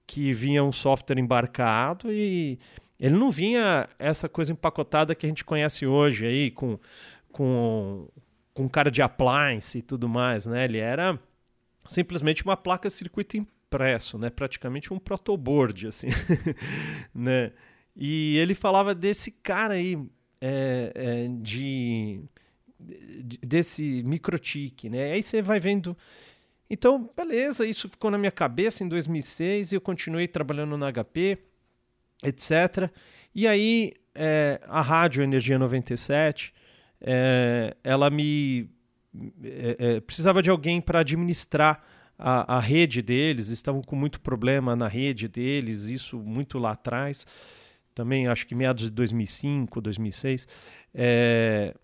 [0.07, 2.59] que vinha um software embarcado e,
[2.99, 6.79] ele não vinha essa coisa empacotada que a gente conhece hoje aí, com,
[7.33, 8.09] com,
[8.55, 10.65] com cara de appliance e tudo mais, né?
[10.65, 11.19] Ele era
[11.87, 14.31] simplesmente uma placa circuito impresso, né?
[14.31, 16.07] Praticamente um protoboard, assim,
[17.13, 17.53] né?
[17.97, 19.99] E ele falava desse cara aí,
[20.41, 22.23] é, é, de,
[22.79, 25.13] de, desse microtique, né?
[25.13, 25.97] Aí você vai vendo...
[26.71, 31.39] Então, beleza, isso ficou na minha cabeça em 2006 e eu continuei trabalhando na HP,
[32.23, 32.91] etc.
[33.35, 36.55] E aí, é, a rádio Energia 97,
[37.01, 38.69] é, ela me
[39.43, 41.83] é, é, precisava de alguém para administrar
[42.19, 47.27] a, a, rede deles, estavam com muito problema na rede deles, isso muito lá atrás,
[47.95, 50.49] também acho que meados de 2005, 2006.
[50.95, 51.75] É,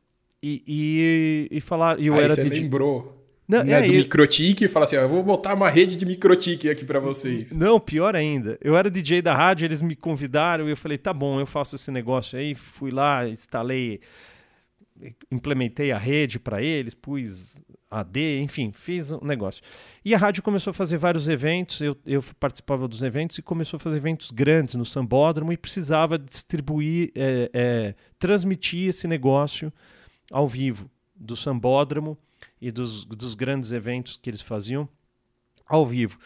[0.43, 2.01] e, e, e falar.
[2.01, 2.63] Eu Aí era você DJ...
[2.63, 3.17] lembrou.
[3.47, 3.95] Não, né, é, do eu...
[3.95, 7.53] microtique e fala assim: ó, eu vou botar uma rede de microtique aqui para vocês.
[7.53, 8.57] Não, pior ainda.
[8.61, 11.77] Eu era DJ da rádio, eles me convidaram e eu falei: tá bom, eu faço
[11.77, 12.55] esse negócio aí.
[12.55, 14.01] Fui lá, instalei,
[15.31, 19.63] implementei a rede para eles, pus AD, enfim, fiz um negócio.
[20.05, 23.77] E a rádio começou a fazer vários eventos, eu, eu participava dos eventos e começou
[23.77, 29.73] a fazer eventos grandes no Sambódromo e precisava distribuir, é, é, transmitir esse negócio
[30.31, 32.17] ao vivo do Sambódromo
[32.61, 34.89] e dos, dos grandes eventos que eles faziam
[35.67, 36.19] ao vivo.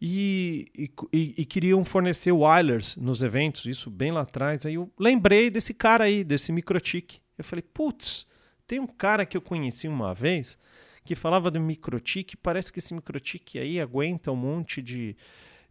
[0.00, 0.66] E,
[1.12, 4.64] e, e, queriam fornecer wireless nos eventos, isso bem lá atrás.
[4.64, 7.20] Aí eu lembrei desse cara aí, desse microtik.
[7.38, 8.26] Eu falei, putz,
[8.66, 10.58] tem um cara que eu conheci uma vez
[11.04, 12.36] que falava do microtik.
[12.36, 15.16] Parece que esse microtik aí aguenta um monte de.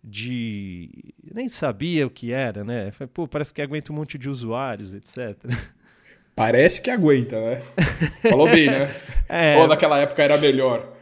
[0.03, 1.13] de...
[1.31, 2.89] Nem sabia o que era, né?
[2.91, 5.37] falei, Pô, parece que aguenta um monte de usuários, etc.
[6.35, 7.61] Parece que aguenta, né?
[8.29, 8.89] Falou bem, né?
[9.29, 9.57] É...
[9.57, 10.93] Ou naquela época era melhor.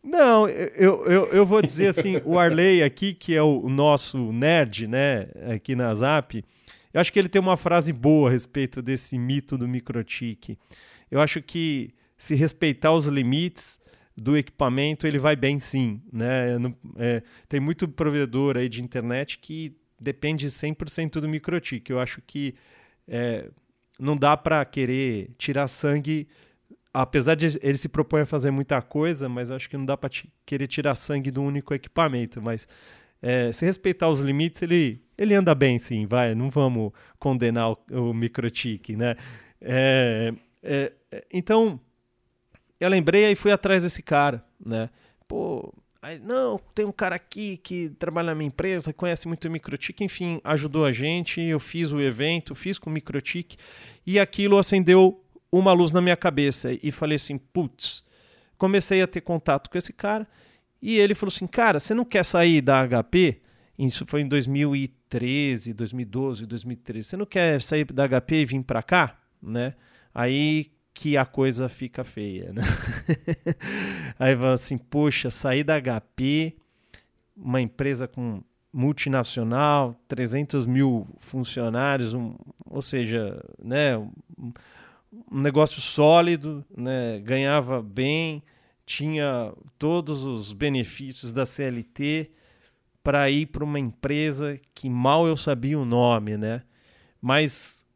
[0.00, 4.86] Não, eu, eu, eu vou dizer assim, o Arley aqui, que é o nosso nerd,
[4.86, 6.44] né, aqui na Zap,
[6.92, 10.58] eu acho que ele tem uma frase boa a respeito desse mito do microtique.
[11.10, 13.80] Eu acho que se respeitar os limites
[14.16, 16.56] do equipamento, ele vai bem sim, né?
[16.96, 21.92] É, tem muito provedor aí de internet que depende 100% do microtique.
[21.92, 22.54] Eu acho que
[23.06, 23.48] é,
[23.98, 26.26] não dá para querer tirar sangue,
[26.92, 30.10] apesar de ele se propõe a fazer muita coisa, mas acho que não dá para
[30.44, 32.42] querer tirar sangue do único equipamento.
[32.42, 32.66] Mas
[33.22, 36.34] é, se respeitar os limites, ele, ele anda bem, sim, vai.
[36.34, 39.16] Não vamos condenar o, o microtique, né?
[39.60, 40.92] É, é,
[41.32, 41.80] então,
[42.78, 44.88] eu lembrei e fui atrás desse cara, né?
[45.26, 49.50] Pô, Aí, não, tem um cara aqui que trabalha na minha empresa, conhece muito o
[49.50, 53.56] Microtik, enfim, ajudou a gente, eu fiz o evento, fiz com o Microtik,
[54.06, 58.04] e aquilo acendeu uma luz na minha cabeça e falei assim, putz,
[58.56, 60.26] comecei a ter contato com esse cara,
[60.80, 63.40] e ele falou assim, cara, você não quer sair da HP?
[63.78, 67.08] Isso foi em 2013, 2012, 2013.
[67.08, 69.74] Você não quer sair da HP e vir para cá, né?
[70.14, 72.62] Aí que a coisa fica feia, né?
[74.18, 76.56] Aí fala assim, poxa, sair da HP,
[77.36, 82.34] uma empresa com multinacional, 300 mil funcionários, um,
[82.66, 84.10] ou seja, né, um,
[85.30, 88.42] um negócio sólido, né, ganhava bem,
[88.88, 92.30] tinha todos os benefícios da CLT
[93.02, 96.62] para ir para uma empresa que mal eu sabia o nome, né?
[97.20, 97.86] Mas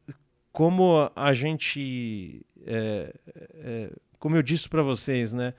[0.53, 3.15] como a gente é,
[3.55, 5.55] é, como eu disse para vocês, né?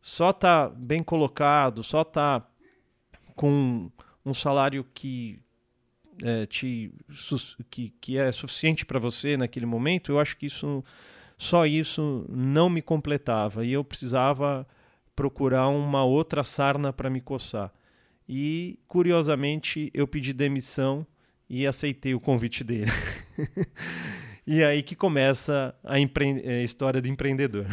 [0.00, 2.48] Só tá bem colocado, só tá
[3.34, 3.90] com
[4.24, 5.40] um salário que
[6.22, 6.94] é, te,
[7.68, 10.84] que, que é suficiente para você naquele momento, eu acho que isso
[11.38, 14.66] só isso não me completava e eu precisava
[15.14, 17.72] procurar uma outra sarna para me coçar.
[18.28, 21.06] E curiosamente eu pedi demissão
[21.48, 22.90] e aceitei o convite dele.
[24.50, 26.42] E aí que começa a, empre...
[26.48, 27.66] a história do empreendedor.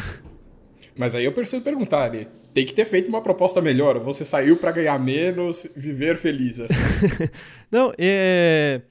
[0.94, 3.98] Mas aí eu preciso perguntar, ele tem que ter feito uma proposta melhor.
[4.00, 6.60] Você saiu para ganhar menos, viver feliz.
[6.60, 6.74] Assim.
[7.72, 8.82] Não, é...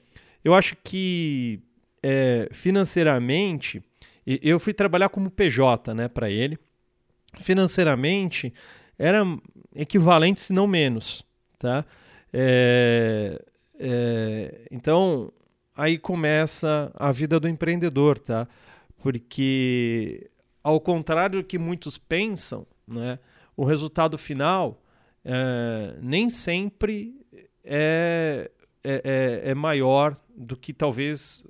[0.44, 1.60] eu acho que
[2.02, 3.80] é, financeiramente,
[4.26, 6.58] eu fui trabalhar como PJ, né, para ele.
[7.38, 8.52] Financeiramente
[8.98, 9.22] era
[9.74, 11.22] equivalente, se não menos,
[11.58, 11.84] tá?
[12.32, 13.40] É,
[13.78, 15.32] é, então
[15.74, 18.48] aí começa a vida do empreendedor, tá?
[18.98, 20.30] Porque
[20.62, 23.18] ao contrário do que muitos pensam, né,
[23.56, 24.82] o resultado final
[25.24, 27.14] é, nem sempre
[27.62, 28.50] é,
[28.82, 29.02] é,
[29.44, 31.44] é, é maior do que talvez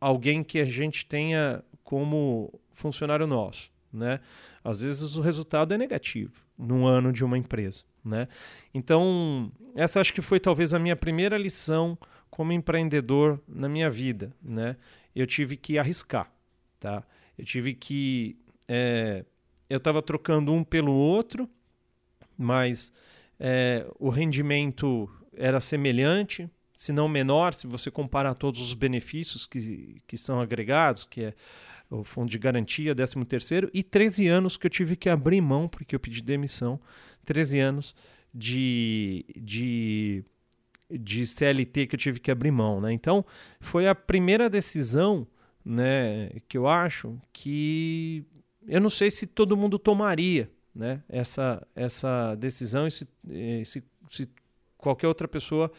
[0.00, 4.20] alguém que a gente tenha como funcionário nosso, né?
[4.64, 8.28] Às vezes o resultado é negativo num ano de uma empresa, né?
[8.72, 11.98] Então essa acho que foi talvez a minha primeira lição
[12.30, 14.76] como empreendedor na minha vida, né?
[15.14, 16.32] Eu tive que arriscar,
[16.80, 17.02] tá?
[17.36, 19.24] Eu tive que é,
[19.68, 21.48] eu estava trocando um pelo outro,
[22.36, 22.92] mas
[23.38, 30.02] é, o rendimento era semelhante, se não menor, se você comparar todos os benefícios que,
[30.06, 31.34] que são agregados, que é
[31.92, 35.68] o fundo de garantia, 13 terceiro, e 13 anos que eu tive que abrir mão,
[35.68, 36.80] porque eu pedi demissão,
[37.24, 37.94] 13 anos
[38.34, 40.24] de, de,
[40.90, 42.80] de CLT que eu tive que abrir mão.
[42.80, 42.92] Né?
[42.92, 43.24] Então,
[43.60, 45.26] foi a primeira decisão
[45.64, 48.24] né, que eu acho que
[48.66, 53.06] eu não sei se todo mundo tomaria né, essa, essa decisão e se,
[53.64, 54.28] se, se
[54.78, 55.70] qualquer outra pessoa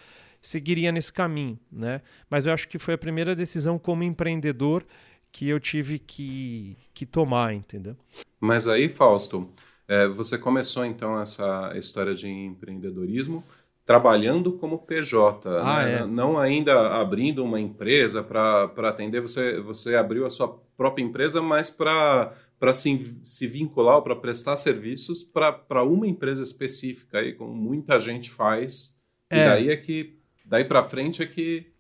[0.42, 1.58] seguiria nesse caminho.
[1.72, 2.02] Né?
[2.30, 4.86] Mas eu acho que foi a primeira decisão como empreendedor
[5.34, 7.98] que eu tive que, que tomar, entendeu?
[8.40, 9.50] Mas aí, Fausto,
[9.88, 13.44] é, você começou então essa história de empreendedorismo
[13.84, 15.94] trabalhando como PJ, ah, né?
[15.96, 16.06] é.
[16.06, 21.70] não ainda abrindo uma empresa para atender, você, você abriu a sua própria empresa, mas
[21.70, 22.32] para
[22.72, 28.30] se, se vincular ou para prestar serviços para uma empresa específica, aí, como muita gente
[28.30, 28.96] faz,
[29.30, 29.36] é.
[29.36, 31.73] e daí é que, daí para frente é que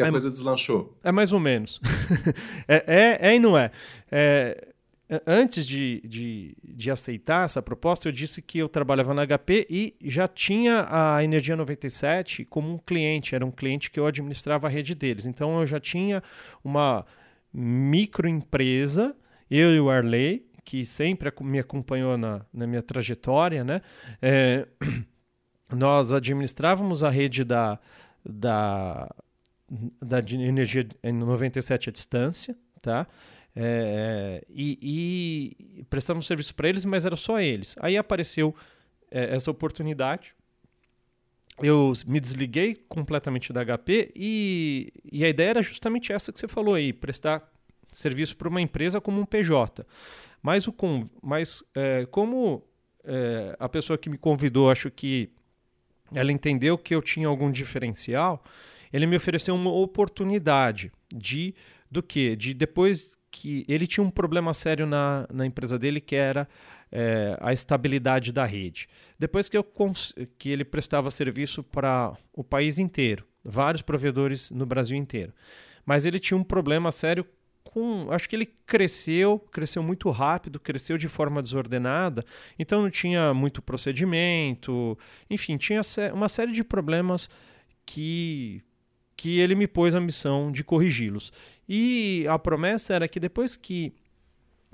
[0.00, 0.96] que a é, coisa deslanchou.
[1.02, 1.80] É mais ou menos.
[2.66, 3.70] é, é, é, e não é.
[4.10, 4.70] é
[5.26, 9.96] antes de, de, de, aceitar essa proposta, eu disse que eu trabalhava na HP e
[10.02, 14.70] já tinha a Energia 97 como um cliente, era um cliente que eu administrava a
[14.70, 15.26] rede deles.
[15.26, 16.22] Então eu já tinha
[16.62, 17.04] uma
[17.52, 19.16] microempresa,
[19.50, 23.82] eu e o Arley, que sempre me acompanhou na, na minha trajetória, né?
[24.22, 24.68] É,
[25.74, 27.80] nós administrávamos a rede da,
[28.24, 29.12] da,
[30.00, 33.06] da energia 97 à distância, tá?
[33.54, 37.76] É, e, e, prestamos serviço para eles, mas era só eles.
[37.80, 38.54] Aí apareceu
[39.10, 40.34] é, essa oportunidade.
[41.62, 46.48] Eu me desliguei completamente da HP e, e, a ideia era justamente essa que você
[46.48, 47.46] falou aí, prestar
[47.92, 49.86] serviço para uma empresa como um PJ.
[50.42, 50.74] Mas, o,
[51.22, 52.64] mas é, como
[53.04, 55.30] é, a pessoa que me convidou, acho que
[56.14, 58.42] ela entendeu que eu tinha algum diferencial,
[58.92, 61.54] ele me ofereceu uma oportunidade de
[61.90, 62.36] do que?
[62.36, 66.48] De depois que ele tinha um problema sério na, na empresa dele que era
[66.90, 68.88] é, a estabilidade da rede.
[69.18, 69.64] Depois que, eu,
[70.38, 75.32] que ele prestava serviço para o país inteiro, vários provedores no Brasil inteiro.
[75.84, 77.24] Mas ele tinha um problema sério
[77.62, 78.10] com.
[78.10, 82.24] Acho que ele cresceu, cresceu muito rápido, cresceu de forma desordenada,
[82.58, 84.98] então não tinha muito procedimento,
[85.28, 85.80] enfim, tinha
[86.12, 87.28] uma série de problemas
[87.86, 88.62] que
[89.20, 91.30] que ele me pôs a missão de corrigi-los.
[91.68, 93.92] E a promessa era que depois que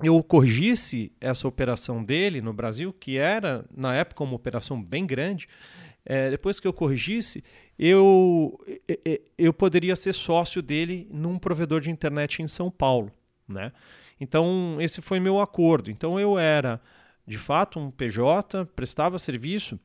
[0.01, 5.49] eu corrigisse essa operação dele no Brasil, que era na época uma operação bem grande,
[6.05, 7.43] é, depois que eu corrigisse,
[7.77, 8.57] eu,
[9.37, 13.11] eu poderia ser sócio dele num provedor de internet em São Paulo.
[13.45, 13.73] Né?
[14.17, 15.91] Então, esse foi meu acordo.
[15.91, 16.79] Então, eu era
[17.27, 19.77] de fato um PJ, prestava serviço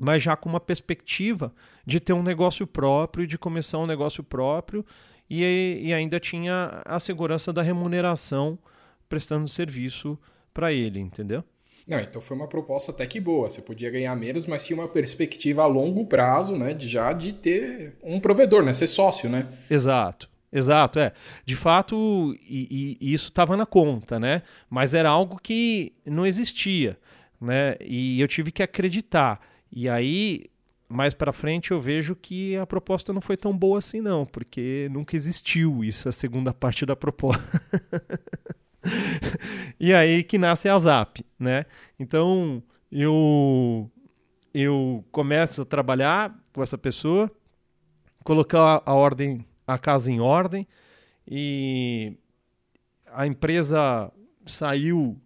[0.00, 1.52] mas já com uma perspectiva
[1.86, 4.84] de ter um negócio próprio, de começar um negócio próprio
[5.28, 8.58] e, e ainda tinha a segurança da remuneração
[9.08, 10.18] prestando serviço
[10.52, 11.44] para ele, entendeu?
[11.86, 13.48] Não, então foi uma proposta até que boa.
[13.48, 16.72] Você podia ganhar menos, mas tinha uma perspectiva a longo prazo, né?
[16.72, 18.72] De já de ter um provedor, né?
[18.72, 19.46] Ser sócio, né?
[19.68, 20.28] Exato.
[20.50, 21.12] Exato, é.
[21.44, 24.42] De fato, e, e isso estava na conta, né?
[24.70, 26.96] Mas era algo que não existia,
[27.40, 27.74] né?
[27.80, 29.40] E eu tive que acreditar.
[29.76, 30.44] E aí,
[30.88, 34.88] mais para frente, eu vejo que a proposta não foi tão boa assim, não, porque
[34.92, 37.42] nunca existiu isso, a segunda parte da proposta.
[39.80, 41.66] e aí que nasce a Zap, né?
[41.98, 43.90] Então, eu,
[44.54, 47.28] eu começo a trabalhar com essa pessoa,
[48.22, 50.68] colocar a ordem, a casa em ordem,
[51.28, 52.16] e
[53.12, 54.08] a empresa
[54.46, 55.20] saiu.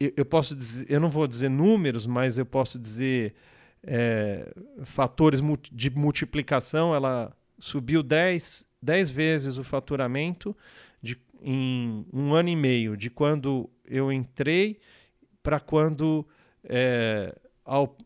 [0.00, 3.34] Eu, posso dizer, eu não vou dizer números, mas eu posso dizer
[3.86, 4.52] é,
[4.84, 5.40] fatores
[5.72, 10.56] de multiplicação, ela subiu 10, 10 vezes o faturamento
[11.02, 14.78] de, em um ano e meio, de quando eu entrei
[15.42, 16.26] para quando
[16.64, 17.96] é, ao,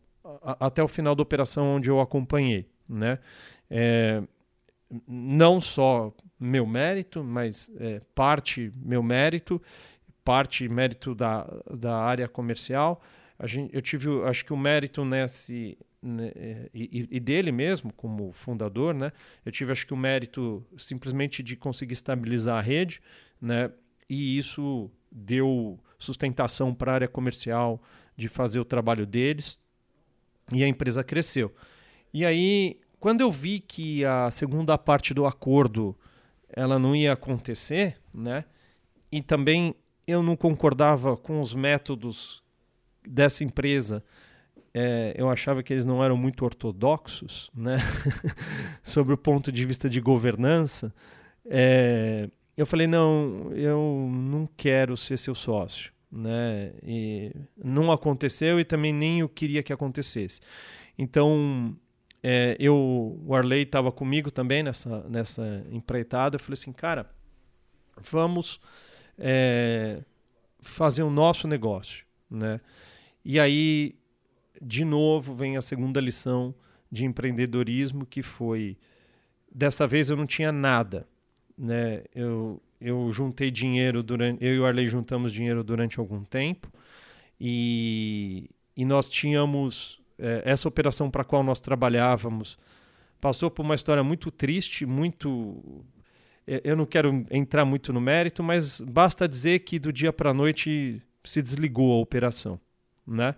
[0.43, 2.69] a, até o final da operação onde eu acompanhei.
[2.87, 3.19] Né?
[3.69, 4.21] É,
[5.07, 9.61] não só meu mérito, mas é, parte meu mérito,
[10.23, 13.01] parte mérito da, da área comercial,
[13.43, 16.31] Gente, eu tive, acho que o mérito nesse né,
[16.73, 19.11] e, e, dele mesmo como fundador, né?
[19.45, 23.01] Eu tive, acho que o mérito simplesmente de conseguir estabilizar a rede,
[23.41, 23.71] né?
[24.09, 27.81] E isso deu sustentação para a área comercial
[28.15, 29.59] de fazer o trabalho deles
[30.51, 31.53] e a empresa cresceu.
[32.13, 35.97] E aí, quando eu vi que a segunda parte do acordo
[36.51, 38.45] ela não ia acontecer, né?
[39.11, 39.75] E também
[40.07, 42.43] eu não concordava com os métodos
[43.07, 44.03] dessa empresa.
[44.73, 47.77] É, eu achava que eles não eram muito ortodoxos, né?
[48.83, 50.93] Sobre o ponto de vista de governança.
[51.45, 56.73] É, eu falei não, eu não quero ser seu sócio, né?
[56.83, 60.41] E não aconteceu e também nem eu queria que acontecesse.
[60.97, 61.75] Então
[62.21, 66.35] é, eu, o Arley estava comigo também nessa, nessa empreitada.
[66.35, 67.09] Eu falei assim, cara,
[67.97, 68.59] vamos
[69.17, 70.01] é,
[70.59, 72.59] fazer o nosso negócio, né?
[73.23, 73.95] E aí,
[74.61, 76.53] de novo, vem a segunda lição
[76.91, 78.77] de empreendedorismo, que foi
[79.51, 81.07] dessa vez eu não tinha nada,
[81.57, 82.03] né?
[82.15, 86.71] Eu, eu juntei dinheiro durante, eu e o Arley juntamos dinheiro durante algum tempo
[87.39, 92.57] e, e nós tínhamos é, essa operação para a qual nós trabalhávamos
[93.19, 95.83] passou por uma história muito triste, muito.
[96.47, 100.31] É, eu não quero entrar muito no mérito, mas basta dizer que do dia para
[100.31, 102.59] a noite se desligou a operação,
[103.09, 103.35] né?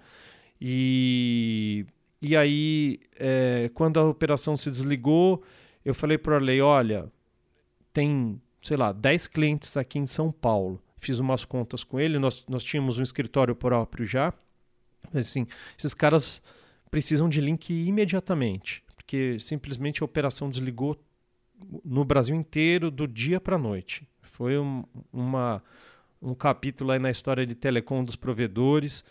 [0.59, 1.85] E,
[2.21, 5.43] e aí, é, quando a operação se desligou,
[5.83, 7.11] eu falei para o Arley, olha,
[7.91, 10.81] tem, sei lá, 10 clientes aqui em São Paulo.
[10.99, 14.31] Fiz umas contas com ele, nós, nós tínhamos um escritório próprio já.
[15.13, 15.47] Assim,
[15.77, 16.43] esses caras
[16.91, 21.01] precisam de link imediatamente, porque simplesmente a operação desligou
[21.83, 24.07] no Brasil inteiro do dia para a noite.
[24.21, 25.63] Foi um, uma,
[26.21, 29.03] um capítulo aí na história de telecom dos provedores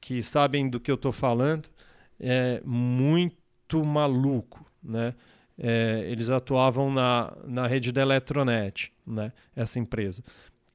[0.00, 1.68] que sabem do que eu estou falando.
[2.18, 5.14] É muito maluco, né?
[5.56, 9.32] É, eles atuavam na, na rede da Eletronet, né?
[9.56, 10.22] essa empresa,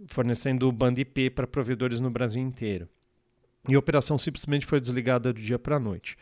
[0.07, 2.89] fornecendo banda IP para provedores no Brasil inteiro.
[3.67, 6.17] E a operação simplesmente foi desligada do dia para a noite.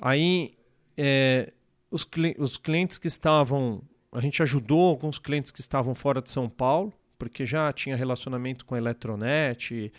[0.00, 0.54] Aí,
[0.96, 1.52] é,
[1.90, 3.82] os, cli os clientes que estavam.
[4.12, 8.64] A gente ajudou alguns clientes que estavam fora de São Paulo, porque já tinha relacionamento
[8.64, 9.92] com a Eletronet e,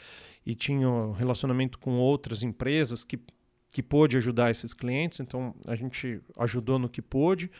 [0.45, 0.87] e tinha
[1.17, 3.19] relacionamento com outras empresas que,
[3.71, 7.51] que pôde ajudar esses clientes, então a gente ajudou no que pôde.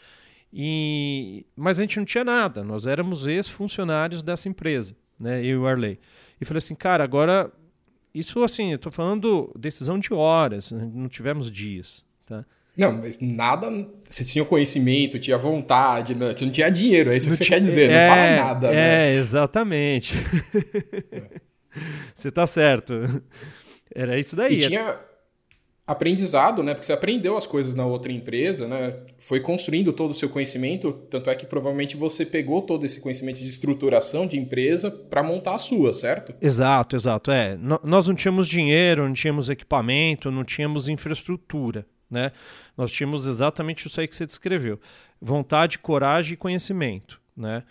[0.52, 5.58] E, mas a gente não tinha nada, nós éramos ex-funcionários dessa empresa, né, eu e
[5.58, 6.00] o Arley.
[6.42, 7.52] E falei assim, cara, agora
[8.14, 12.44] isso, assim, eu estou falando decisão de horas, não tivemos dias, tá?
[12.76, 13.70] Não, mas nada.
[14.10, 17.60] Você tinha conhecimento, tinha vontade, não, você não tinha dinheiro, é isso que você quer
[17.60, 18.68] dizer, é, não fala nada.
[18.70, 19.16] É, né?
[19.16, 20.14] exatamente.
[22.16, 22.94] você está certo.
[23.94, 24.56] Era isso daí.
[24.56, 25.00] E tinha,
[25.90, 26.76] aprendizado, né?
[26.76, 28.96] Porque você aprendeu as coisas na outra empresa, né?
[29.18, 33.40] Foi construindo todo o seu conhecimento, tanto é que provavelmente você pegou todo esse conhecimento
[33.40, 36.32] de estruturação de empresa para montar a sua, certo?
[36.40, 37.32] Exato, exato.
[37.32, 42.34] É, nós não tínhamos dinheiro, não tínhamos equipamento, não tínhamos infraestrutura, né?
[42.78, 44.80] Nós tínhamos exatamente isso aí que você descreveu:
[45.20, 47.64] vontade, coragem e conhecimento, né?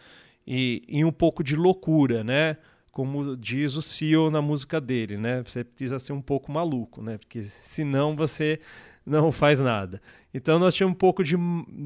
[0.45, 2.57] E, e um pouco de loucura, né?
[2.99, 5.41] Como diz o CEO na música dele, né?
[5.45, 7.17] Você precisa ser um pouco maluco, né?
[7.17, 8.59] Porque senão você
[9.07, 10.03] não faz nada.
[10.35, 11.37] Então nós tínhamos um pouco de,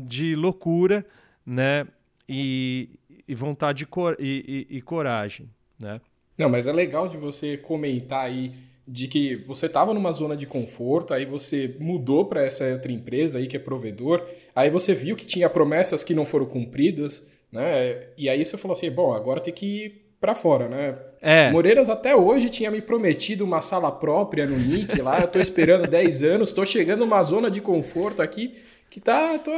[0.06, 1.04] de loucura,
[1.44, 1.86] né?
[2.26, 2.88] E,
[3.28, 6.00] e vontade cor, e, e, e, coragem, né?
[6.38, 8.54] Não, mas é legal de você comentar aí
[8.88, 13.38] de que você estava numa zona de conforto, aí você mudou para essa outra empresa
[13.38, 18.06] aí que é provedor, aí você viu que tinha promessas que não foram cumpridas, né?
[18.16, 20.94] E aí você falou assim, bom, agora tem que para fora, né?
[21.20, 21.50] É.
[21.50, 25.86] Moreiras até hoje tinha me prometido uma sala própria no Nick lá, eu tô esperando
[25.90, 28.54] 10 anos, tô chegando numa zona de conforto aqui
[28.88, 29.50] que tá, tô,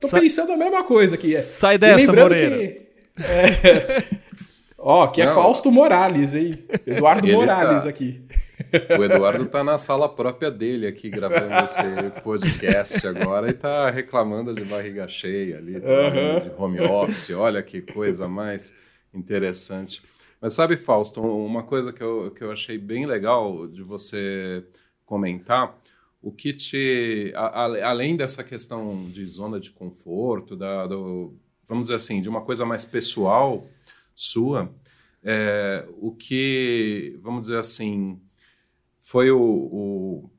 [0.00, 1.40] tô Sa pensando a mesma coisa aqui.
[1.40, 2.82] Sai dessa, Moreira.
[3.14, 4.04] Que, é,
[4.78, 5.26] ó, que é.
[5.34, 6.58] Fausto Morales, hein?
[6.86, 7.90] Eduardo Ele Morales tá...
[7.90, 8.22] aqui.
[8.98, 14.54] O Eduardo tá na sala própria dele aqui gravando esse podcast agora e tá reclamando
[14.54, 16.40] de barriga cheia ali, uhum.
[16.40, 17.30] de home office.
[17.32, 18.74] Olha que coisa mais
[19.14, 20.02] interessante.
[20.40, 24.66] Mas sabe, Fausto, uma coisa que eu, que eu achei bem legal de você
[25.04, 25.78] comentar,
[26.20, 27.32] o que te.
[27.34, 31.34] A, a, além dessa questão de zona de conforto, da, do,
[31.66, 33.66] vamos dizer assim, de uma coisa mais pessoal
[34.14, 34.72] sua,
[35.22, 38.20] é, o que, vamos dizer assim,
[38.98, 40.30] foi o, o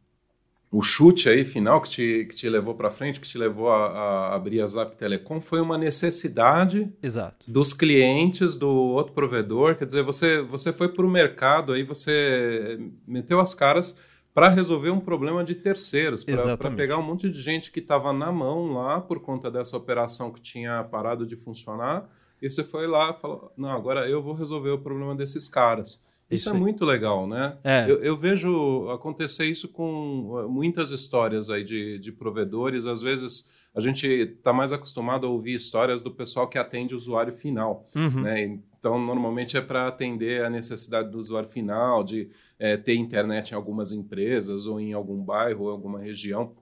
[0.74, 3.86] o chute aí final que te, que te levou para frente, que te levou a,
[3.89, 7.45] a, abrir a Zap Telecom, foi uma necessidade Exato.
[7.47, 9.76] dos clientes do outro provedor.
[9.76, 13.95] Quer dizer, você, você foi para o mercado, aí você meteu as caras
[14.34, 16.26] para resolver um problema de terceiros,
[16.57, 20.32] para pegar um monte de gente que estava na mão lá por conta dessa operação
[20.32, 22.09] que tinha parado de funcionar,
[22.41, 26.01] e você foi lá e falou: não, agora eu vou resolver o problema desses caras.
[26.34, 27.57] Isso, isso é muito legal, né?
[27.63, 27.86] É.
[27.89, 32.86] Eu, eu, vejo acontecer isso com uh, muitas histórias aí de, de provedores.
[32.86, 36.97] Às vezes a gente está mais acostumado a ouvir histórias do pessoal que atende o
[36.97, 38.21] usuário final, uhum.
[38.21, 38.59] né?
[38.77, 42.29] Então, normalmente é para atender a necessidade do usuário final, de
[42.59, 46.53] é, ter internet em algumas empresas ou em algum bairro ou alguma região.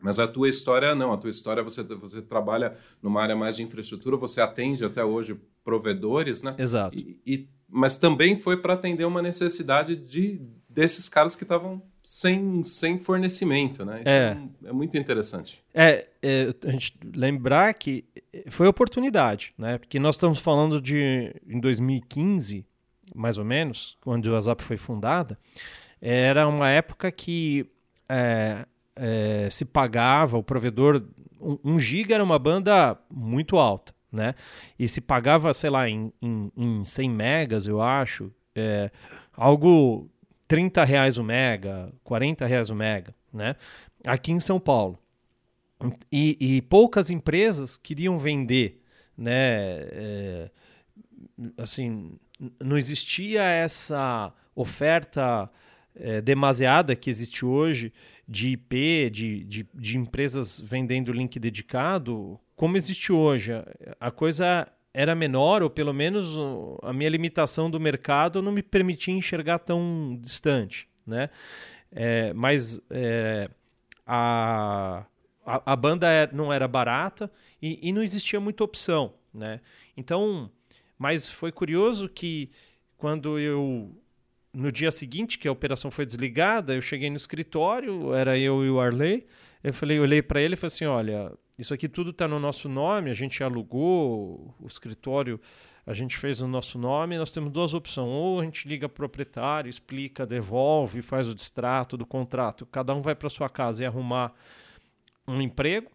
[0.00, 3.62] Mas a tua história não, a tua história você, você trabalha numa área mais de
[3.62, 6.54] infraestrutura, você atende até hoje provedores, né?
[6.58, 6.96] Exato.
[6.96, 12.62] E, e mas também foi para atender uma necessidade de desses caras que estavam sem,
[12.62, 14.00] sem fornecimento, né?
[14.00, 14.38] Isso é.
[14.64, 15.60] é, é muito interessante.
[15.74, 18.04] É, é, a gente lembrar que
[18.48, 19.78] foi oportunidade, né?
[19.78, 22.64] Porque nós estamos falando de em 2015,
[23.14, 25.38] mais ou menos, quando a Zap foi fundada,
[26.00, 27.66] era uma época que
[28.08, 31.02] é, é, se pagava o provedor
[31.40, 34.34] um, um giga era uma banda muito alta né?
[34.78, 38.90] E se pagava, sei lá, em, em, em 100 megas, eu acho, é,
[39.34, 40.10] algo
[40.48, 43.56] 30 reais o mega, 40 reais o mega, né?
[44.04, 44.98] Aqui em São Paulo.
[46.10, 48.80] E, e poucas empresas queriam vender,
[49.16, 49.34] né?
[49.34, 50.50] É,
[51.58, 52.18] assim,
[52.62, 55.50] não existia essa oferta
[55.94, 57.92] é, demasiada que existe hoje
[58.26, 63.52] de IP, de, de, de empresas vendendo link dedicado como existe hoje.
[64.00, 66.34] A coisa era menor, ou pelo menos
[66.82, 70.88] a minha limitação do mercado não me permitia enxergar tão distante.
[71.06, 71.28] Né?
[71.92, 73.48] É, mas é,
[74.06, 75.04] a,
[75.44, 77.30] a, a, banda é, não era barata
[77.60, 79.12] e, e, não existia muita opção.
[79.34, 79.60] Né?
[79.96, 80.50] Então,
[80.98, 82.50] mas foi curioso que
[82.96, 83.94] quando eu
[84.50, 88.70] no dia seguinte que a operação foi desligada, eu cheguei no escritório, era eu e
[88.70, 89.26] o Arley.
[89.62, 92.38] Eu falei, eu olhei para ele e falei assim, olha, isso aqui tudo está no
[92.38, 95.40] nosso nome, a gente alugou o escritório,
[95.86, 98.08] a gente fez o nosso nome, nós temos duas opções.
[98.08, 102.94] Ou a gente liga para o proprietário, explica, devolve, faz o distrato do contrato, cada
[102.94, 104.34] um vai para sua casa e arrumar
[105.26, 105.90] um emprego,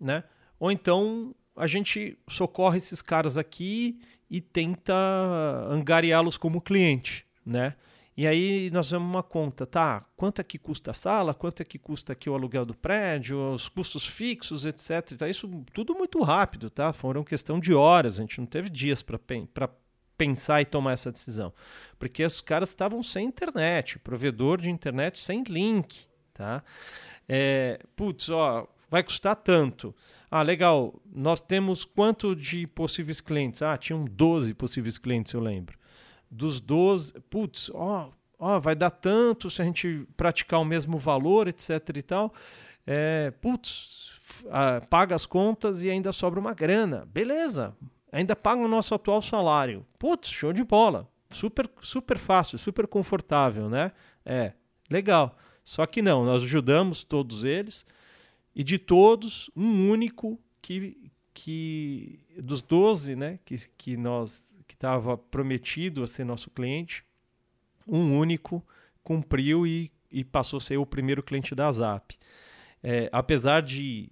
[0.00, 0.24] né?
[0.58, 4.00] Ou então a gente socorre esses caras aqui
[4.30, 4.94] e tenta
[5.68, 7.74] angariá-los como cliente, né?
[8.16, 10.06] E aí nós vamos uma conta, tá?
[10.16, 11.34] Quanto é que custa a sala?
[11.34, 13.52] Quanto é que custa aqui o aluguel do prédio?
[13.52, 15.18] Os custos fixos, etc.
[15.18, 15.28] Tá?
[15.28, 16.92] Isso tudo muito rápido, tá?
[16.92, 19.68] Foram questão de horas, a gente não teve dias para
[20.16, 21.52] pensar e tomar essa decisão.
[21.98, 26.62] Porque os caras estavam sem internet, provedor de internet sem link, tá?
[27.28, 29.92] É, putz, ó, vai custar tanto.
[30.30, 33.60] Ah, legal, nós temos quanto de possíveis clientes?
[33.60, 35.76] Ah, tinham 12 possíveis clientes, eu lembro
[36.34, 41.46] dos 12, putz, ó, ó, vai dar tanto se a gente praticar o mesmo valor,
[41.48, 42.34] etc e tal.
[42.86, 44.18] É, putz,
[44.90, 47.06] paga as contas e ainda sobra uma grana.
[47.12, 47.76] Beleza,
[48.10, 49.86] ainda paga o nosso atual salário.
[49.98, 51.08] Putz, show de bola.
[51.30, 53.92] Super, super fácil, super confortável, né?
[54.24, 54.52] É,
[54.90, 55.36] legal.
[55.64, 57.86] Só que não, nós ajudamos todos eles
[58.54, 65.16] e de todos, um único que, que dos 12 né, que, que nós que estava
[65.16, 67.04] prometido a ser nosso cliente,
[67.86, 68.64] um único
[69.02, 72.16] cumpriu e, e passou a ser o primeiro cliente da Zap.
[72.82, 74.10] É, apesar de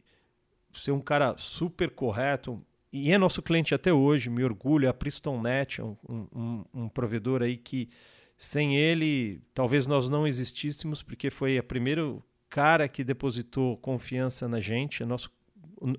[0.72, 5.80] ser um cara super correto, e é nosso cliente até hoje, me orgulho, a PristonNet,
[5.80, 7.88] um, um, um provedor aí que
[8.36, 14.61] sem ele talvez nós não existíssemos, porque foi o primeiro cara que depositou confiança na
[14.61, 15.03] gente.
[15.03, 15.30] É nosso,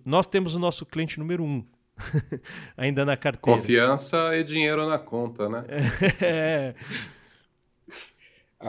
[0.05, 1.65] nós temos o nosso cliente número um
[2.77, 3.57] ainda na carteira.
[3.57, 5.63] Confiança e dinheiro na conta, né?
[6.21, 6.73] é.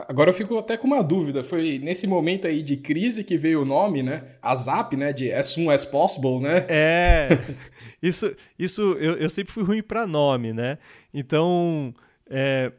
[0.08, 1.44] Agora eu fico até com uma dúvida.
[1.44, 4.24] Foi nesse momento aí de crise que veio o nome, né?
[4.42, 5.12] A Zap, né?
[5.12, 6.66] De as soon as possible, né?
[6.68, 7.28] É.
[8.02, 10.76] Isso, isso eu, eu sempre fui ruim para nome, né?
[11.12, 11.94] Então,
[12.28, 12.70] é,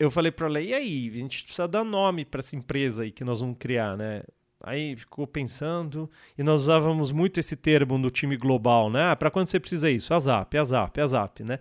[0.00, 1.10] eu falei para ela, e aí?
[1.14, 4.22] A gente precisa dar nome para essa empresa aí que nós vamos criar, né?
[4.60, 9.12] Aí ficou pensando, e nós usávamos muito esse termo no time global, né?
[9.12, 10.12] Ah, para quando você precisa isso?
[10.12, 11.58] ASAP, ASAP, ASAP, né?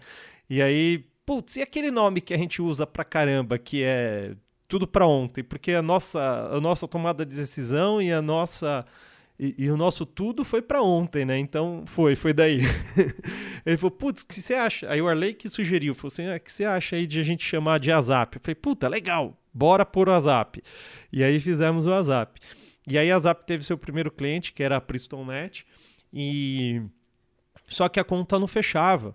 [0.50, 4.36] E aí, putz, e aquele nome que a gente usa pra caramba, que é
[4.68, 5.44] tudo para ontem?
[5.44, 8.84] Porque a nossa, a nossa tomada de decisão e a nossa.
[9.40, 11.38] E, e o nosso tudo foi para ontem, né?
[11.38, 12.62] Então foi, foi daí.
[13.64, 14.90] Ele falou, putz, o que você acha?
[14.90, 17.24] Aí o Arley que sugeriu, falou assim: ah, o que você acha aí de a
[17.24, 18.36] gente chamar de ASAP?
[18.36, 20.64] Eu falei, puta, legal, bora pôr o ASAP.
[21.14, 22.40] E aí fizemos o ASAP.
[22.88, 25.66] E aí a Zap teve seu primeiro cliente, que era a PristonNet,
[26.14, 26.82] e
[27.68, 29.14] só que a conta não fechava,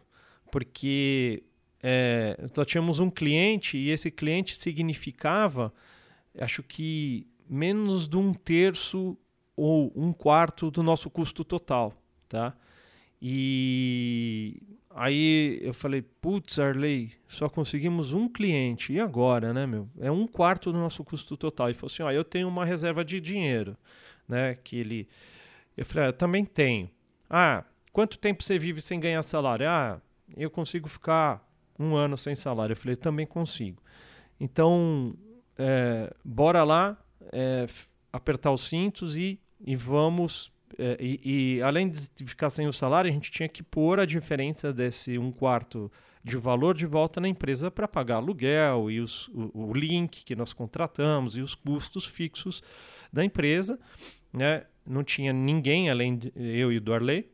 [0.51, 1.43] porque
[1.83, 5.73] é, nós tínhamos um cliente e esse cliente significava,
[6.39, 9.17] acho que menos de um terço
[9.57, 11.95] ou um quarto do nosso custo total,
[12.29, 12.55] tá?
[13.21, 14.61] E
[14.95, 18.93] aí eu falei, putz, Arley, só conseguimos um cliente.
[18.93, 19.89] E agora, né, meu?
[19.99, 21.71] É um quarto do nosso custo total.
[21.71, 23.77] E falou assim, ó, eu tenho uma reserva de dinheiro,
[24.29, 24.55] né?
[24.63, 25.09] Que ele...
[25.77, 26.91] Eu falei, ah, eu também tenho.
[27.29, 29.67] Ah, quanto tempo você vive sem ganhar salário?
[29.69, 30.01] Ah,
[30.37, 31.43] eu consigo ficar
[31.79, 32.73] um ano sem salário.
[32.75, 33.83] Eu falei, também consigo.
[34.39, 35.15] Então,
[35.57, 36.97] é, bora lá,
[37.33, 37.67] é,
[38.13, 40.52] apertar os cintos e, e vamos
[40.99, 44.73] e, e, além de ficar sem o salário, a gente tinha que pôr a diferença
[44.73, 45.91] desse um quarto
[46.25, 50.37] de valor de volta na empresa para pagar aluguel e os, o, o, link que
[50.37, 52.63] nós contratamos e os custos fixos
[53.13, 53.79] da empresa.
[54.33, 54.65] Né?
[54.87, 57.29] Não tinha ninguém além de eu e do Arley.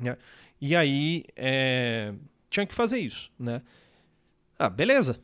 [0.00, 0.16] Né?
[0.60, 2.14] E aí é,
[2.48, 3.32] tinha que fazer isso.
[3.38, 3.60] Né?
[4.58, 5.20] Ah, beleza,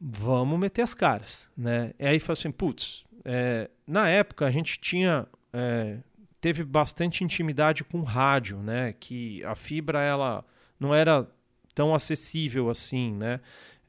[0.00, 1.48] vamos meter as caras.
[1.56, 1.92] Né?
[1.98, 5.98] E aí falou assim, putz, é, na época a gente tinha é,
[6.40, 8.92] teve bastante intimidade com rádio, né?
[8.92, 10.44] Que a fibra ela
[10.78, 11.28] não era
[11.74, 13.40] tão acessível assim, né?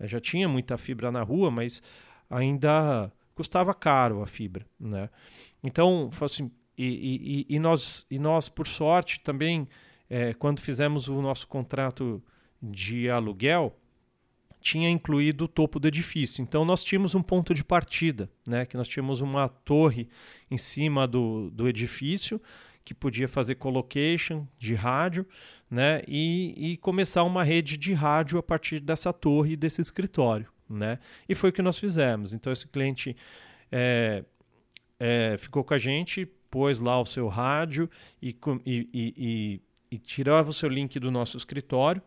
[0.02, 1.82] Já tinha muita fibra na rua, mas
[2.30, 5.10] ainda custava caro a fibra, né?
[5.64, 9.68] Então, assim, e, e, e nós, e nós, por sorte, também,
[10.10, 12.24] é, quando fizemos o nosso contrato
[12.62, 13.79] de aluguel,
[14.70, 16.43] tinha incluído o topo do edifício.
[16.43, 18.67] Então nós tínhamos um ponto de partida, né?
[18.67, 20.07] que nós tínhamos uma torre
[20.51, 22.39] em cima do, do edifício
[22.86, 25.26] que podia fazer colocation de rádio
[25.72, 26.03] né?
[26.07, 30.47] e, e começar uma rede de rádio a partir dessa torre e desse escritório.
[30.70, 30.99] Né?
[31.28, 32.32] E foi o que nós fizemos.
[32.32, 33.15] Então esse cliente
[33.72, 34.24] é,
[34.99, 37.89] é, ficou com a gente, pôs lá o seu rádio
[38.22, 42.03] e, e, e, e tirava o seu link do nosso escritório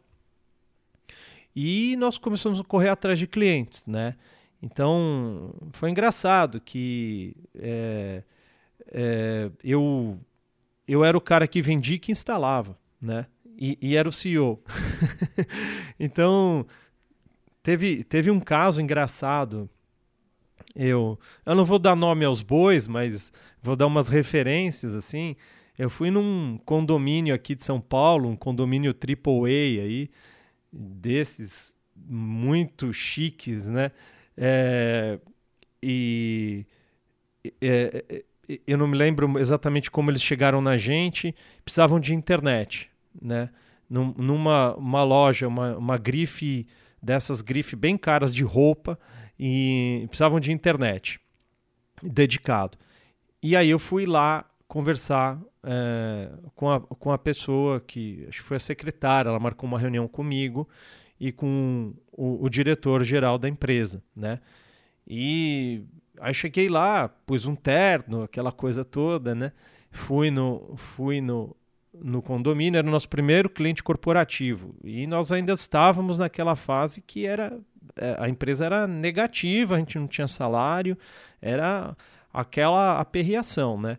[1.55, 4.15] e nós começamos a correr atrás de clientes, né?
[4.63, 8.23] Então foi engraçado que é,
[8.93, 10.19] é, eu
[10.87, 13.27] eu era o cara que vendia e que instalava, né?
[13.59, 14.63] E, e era o CEO.
[15.99, 16.67] então
[17.63, 19.69] teve teve um caso engraçado.
[20.75, 25.37] Eu eu não vou dar nome aos bois, mas vou dar umas referências assim.
[25.77, 30.11] Eu fui num condomínio aqui de São Paulo, um condomínio AAA aí
[30.73, 33.93] desses muito chiques, né?
[34.37, 35.19] É,
[35.83, 36.65] e
[37.61, 38.25] é,
[38.67, 43.51] eu não me lembro exatamente como eles chegaram na gente, precisavam de internet, né?
[43.89, 46.67] Num, numa uma loja, uma, uma grife
[47.03, 48.99] dessas grifes bem caras de roupa
[49.39, 51.21] e precisavam de internet
[52.03, 52.79] dedicado.
[53.43, 58.49] E aí eu fui lá conversar é, com, a, com a pessoa que acho que
[58.49, 60.67] foi a secretária, ela marcou uma reunião comigo
[61.21, 64.41] e com o, o diretor-geral da empresa, né?
[65.07, 65.83] E
[66.19, 69.53] aí cheguei lá, pus um terno, aquela coisa toda, né?
[69.91, 71.55] Fui no, fui no,
[71.93, 77.27] no condomínio, era o nosso primeiro cliente corporativo e nós ainda estávamos naquela fase que
[77.27, 77.61] era
[77.95, 80.97] é, a empresa era negativa, a gente não tinha salário,
[81.43, 81.95] era
[82.33, 83.99] aquela aperreação, né?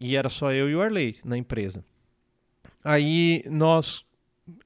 [0.00, 1.84] E era só eu e o Arley na empresa.
[2.82, 4.04] Aí nós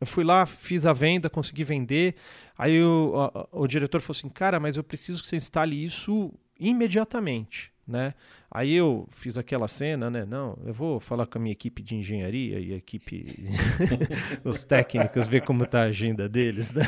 [0.00, 2.14] eu fui lá, fiz a venda, consegui vender.
[2.56, 7.74] Aí o, o, diretor falou assim: Cara, mas eu preciso que você instale isso imediatamente
[7.86, 8.14] né?
[8.50, 10.24] Aí eu fiz aquela cena, né?
[10.24, 13.22] Não, eu vou falar com a minha equipe de engenharia e a equipe,
[14.44, 16.82] os técnicos, ver como tá a agenda deles, né?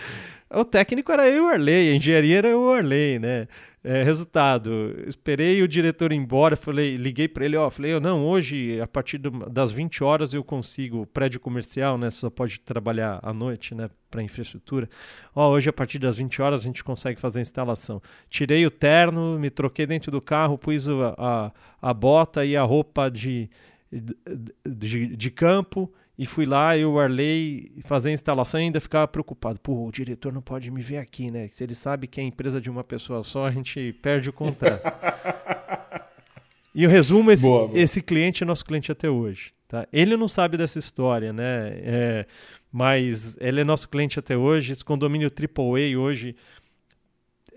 [0.54, 3.48] O técnico era eu o Arley, a engenharia era eu o Arley, né?
[3.82, 8.80] É, resultado, esperei o diretor ir embora, falei, liguei para ele, ó, falei, não, hoje
[8.80, 12.10] a partir do, das 20 horas eu consigo prédio comercial, né?
[12.10, 13.88] Só pode trabalhar à noite, né?
[14.10, 14.88] Para infraestrutura.
[15.34, 18.02] Ó, hoje a partir das 20 horas a gente consegue fazer a instalação.
[18.28, 22.62] Tirei o terno, me troquei dentro do carro, pus a, a, a bota e a
[22.62, 23.48] roupa de,
[23.90, 29.58] de, de campo e fui lá, eu, Arley, fazer a instalação e ainda ficava preocupado.
[29.58, 31.48] Pô, o diretor não pode me ver aqui, né?
[31.50, 34.82] Se ele sabe que é empresa de uma pessoa só, a gente perde o contrato.
[36.74, 37.78] e o resumo, esse, boa, boa.
[37.78, 39.54] esse cliente é nosso cliente até hoje.
[39.66, 39.88] Tá?
[39.90, 41.72] Ele não sabe dessa história, né?
[41.82, 42.26] É,
[42.70, 44.70] mas ele é nosso cliente até hoje.
[44.70, 46.36] Esse condomínio AAA hoje,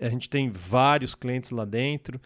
[0.00, 2.18] a gente tem vários clientes lá dentro.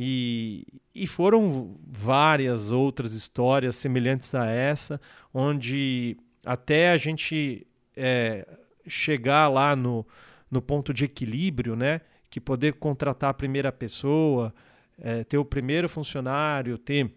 [0.00, 0.64] E,
[0.94, 5.00] e foram várias outras histórias semelhantes a essa,
[5.38, 7.64] onde até a gente
[7.96, 8.44] é,
[8.88, 10.04] chegar lá no,
[10.50, 12.00] no ponto de equilíbrio, né?
[12.28, 14.52] Que poder contratar a primeira pessoa,
[14.98, 17.14] é, ter o primeiro funcionário, ter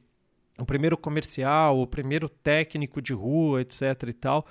[0.59, 3.82] o primeiro comercial, o primeiro técnico de rua, etc.
[4.07, 4.45] e tal.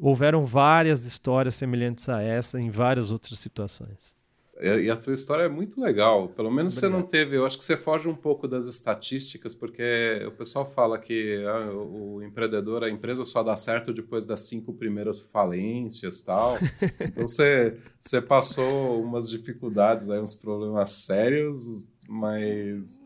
[0.00, 4.15] Houveram várias histórias semelhantes a essa em várias outras situações.
[4.60, 6.28] E a sua história é muito legal.
[6.28, 6.92] Pelo menos Obrigado.
[6.92, 7.36] você não teve.
[7.36, 11.72] Eu acho que você foge um pouco das estatísticas, porque o pessoal fala que ah,
[11.72, 16.56] o empreendedor, a empresa só dá certo depois das cinco primeiras falências tal.
[17.00, 23.04] então você, você passou umas dificuldades, aí, uns problemas sérios, mas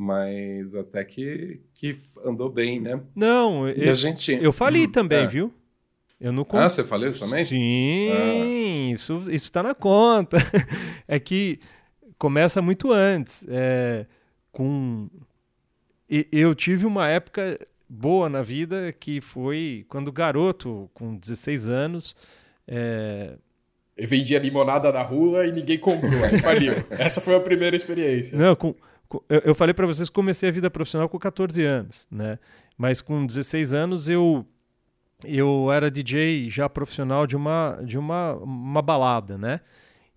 [0.00, 3.00] mas até que, que andou bem, né?
[3.16, 4.32] Não, e eu, a gente...
[4.32, 5.26] eu falei hum, também, é.
[5.26, 5.52] viu?
[6.20, 7.44] Eu não Ah, você falou também?
[7.44, 8.92] Sim, ah.
[8.94, 10.36] isso está na conta.
[11.06, 11.60] é que
[12.18, 13.46] começa muito antes.
[13.48, 14.04] É,
[14.50, 15.08] com
[16.32, 17.58] eu tive uma época
[17.88, 22.16] boa na vida que foi quando garoto, com 16 anos.
[22.66, 23.34] É...
[23.96, 26.72] Eu vendia limonada na rua e ninguém comprou, aí faliu.
[26.90, 28.38] Essa foi a primeira experiência.
[28.38, 28.74] Não, com,
[29.08, 32.38] com eu, eu falei para vocês que comecei a vida profissional com 14 anos, né?
[32.76, 34.46] Mas com 16 anos eu
[35.24, 39.60] eu era DJ já profissional de uma, de uma, uma balada, né?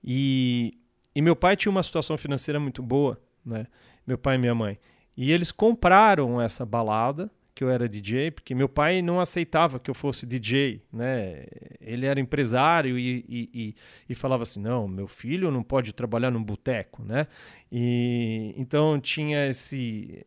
[0.03, 0.77] E,
[1.15, 3.65] e meu pai tinha uma situação financeira muito boa, né?
[4.05, 4.79] Meu pai e minha mãe.
[5.15, 9.89] E eles compraram essa balada, que eu era DJ, porque meu pai não aceitava que
[9.89, 11.45] eu fosse DJ, né?
[11.79, 13.75] Ele era empresário e, e, e,
[14.09, 17.27] e falava assim, não, meu filho não pode trabalhar num boteco, né?
[17.71, 20.25] E então tinha esse,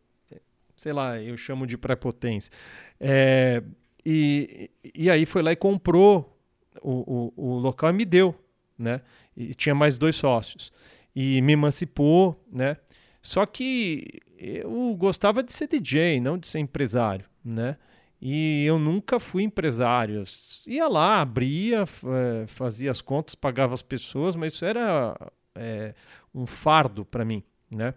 [0.77, 2.53] sei lá, eu chamo de prepotência.
[3.01, 3.62] É,
[4.05, 6.38] e, e aí foi lá e comprou
[6.82, 8.34] o, o, o local e me deu,
[8.78, 9.00] né?
[9.36, 10.72] E tinha mais dois sócios.
[11.14, 12.76] E me emancipou, né?
[13.22, 17.76] Só que eu gostava de ser DJ, não de ser empresário, né?
[18.20, 20.24] E eu nunca fui empresário.
[20.66, 25.14] Ia lá, abria, eh, fazia as contas, pagava as pessoas, mas isso era
[25.55, 25.94] é,
[26.34, 27.94] um fardo para mim, né?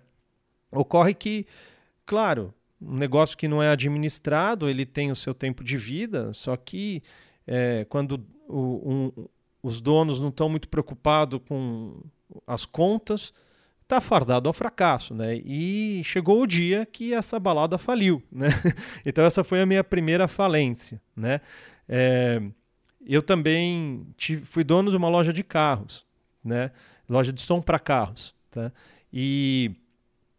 [0.72, 1.46] Ocorre que,
[2.06, 6.56] claro, um negócio que não é administrado, ele tem o seu tempo de vida, só
[6.56, 7.02] que
[7.46, 9.28] é, quando o, um,
[9.64, 12.02] os donos não estão muito preocupados com
[12.46, 13.34] as contas,
[13.82, 15.36] está fardado ao fracasso, né?
[15.44, 18.48] E chegou o dia que essa balada faliu, né?
[19.06, 21.40] então essa foi a minha primeira falência, né?
[21.88, 22.42] É,
[23.06, 26.06] eu também tive, fui dono de uma loja de carros,
[26.44, 26.72] né?
[27.08, 28.72] Loja de som para carros, tá?
[29.12, 29.72] E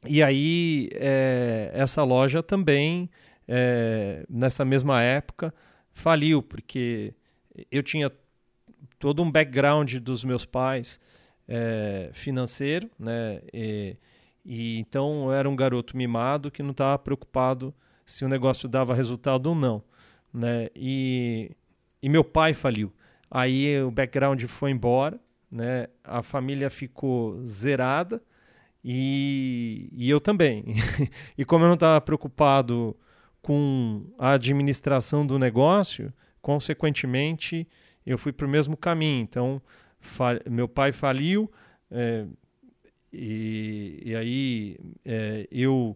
[0.09, 3.11] e aí, é, essa loja também,
[3.47, 5.55] é, nessa mesma época,
[5.93, 7.15] faliu, porque
[7.71, 8.11] eu tinha
[8.99, 11.01] todo um background dos meus pais
[11.47, 13.41] é, financeiro, né?
[13.53, 13.97] E,
[14.45, 18.95] e, então eu era um garoto mimado que não estava preocupado se o negócio dava
[18.95, 19.83] resultado ou não,
[20.33, 20.69] né?
[20.75, 21.51] E,
[22.03, 22.93] e meu pai faliu.
[23.31, 25.19] Aí o background foi embora,
[25.51, 25.89] né?
[26.05, 28.23] A família ficou zerada
[28.91, 30.65] e, e eu também.
[31.37, 32.97] e como eu não estava preocupado
[33.43, 36.11] com a administração do negócio,
[36.41, 37.69] consequentemente,
[38.07, 39.21] eu fui para o mesmo caminho.
[39.21, 39.61] Então,
[40.51, 41.53] meu pai faliu,
[41.91, 42.25] é,
[43.13, 45.95] e, e, aí é, eu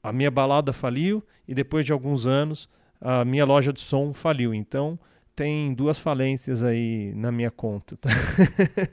[0.00, 2.68] a minha balada faliu e depois de alguns anos
[3.00, 4.54] a minha loja de som faliu.
[4.54, 4.96] Então
[5.34, 7.98] tem duas falências aí na minha conta.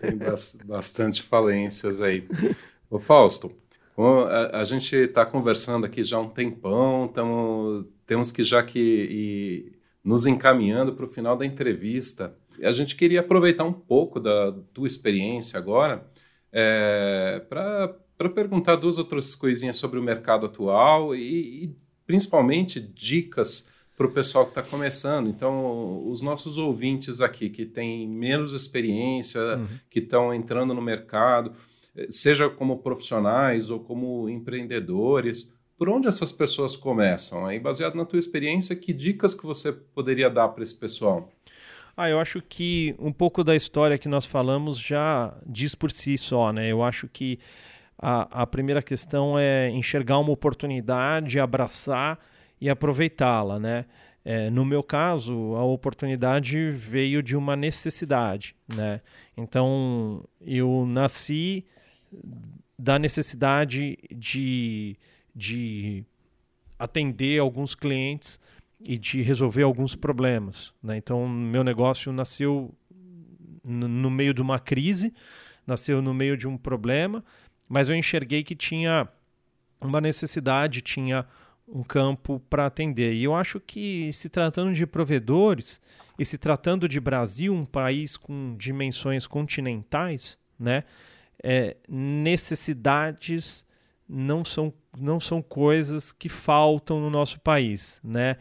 [0.01, 0.17] tem
[0.65, 2.27] bastante falências aí.
[2.95, 3.51] Ô Fausto,
[4.29, 8.79] a, a gente está conversando aqui já há um tempão, tamo, temos que já que
[8.79, 12.33] ir nos encaminhando para o final da entrevista.
[12.63, 16.09] A gente queria aproveitar um pouco da tua experiência agora
[16.53, 21.75] é, para perguntar duas outras coisinhas sobre o mercado atual e, e
[22.07, 25.29] principalmente dicas para o pessoal que está começando.
[25.29, 29.67] Então, os nossos ouvintes aqui que têm menos experiência, uhum.
[29.89, 31.51] que estão entrando no mercado,
[32.09, 37.45] seja como profissionais ou como empreendedores, por onde essas pessoas começam?
[37.45, 41.29] Aí, baseado na tua experiência, que dicas que você poderia dar para esse pessoal?
[41.97, 46.17] Ah, eu acho que um pouco da história que nós falamos já diz por si
[46.17, 46.69] só, né?
[46.69, 47.39] Eu acho que
[47.97, 52.19] a, a primeira questão é enxergar uma oportunidade, abraçar
[52.59, 53.85] e aproveitá-la, né?
[54.25, 58.99] É, no meu caso, a oportunidade veio de uma necessidade, né?
[59.37, 61.65] Então, eu nasci
[62.77, 64.97] da necessidade de,
[65.35, 66.03] de
[66.77, 68.39] atender alguns clientes
[68.79, 70.73] e de resolver alguns problemas.
[70.83, 70.97] Né?
[70.97, 72.73] Então, meu negócio nasceu
[73.63, 75.13] no meio de uma crise,
[75.65, 77.23] nasceu no meio de um problema,
[77.67, 79.07] mas eu enxerguei que tinha
[79.81, 81.25] uma necessidade, tinha
[81.67, 83.13] um campo para atender.
[83.13, 85.81] E eu acho que, se tratando de provedores
[86.19, 90.83] e se tratando de Brasil, um país com dimensões continentais, né?
[91.43, 93.65] É, necessidades
[94.07, 98.37] não são, não são coisas que faltam no nosso país, né?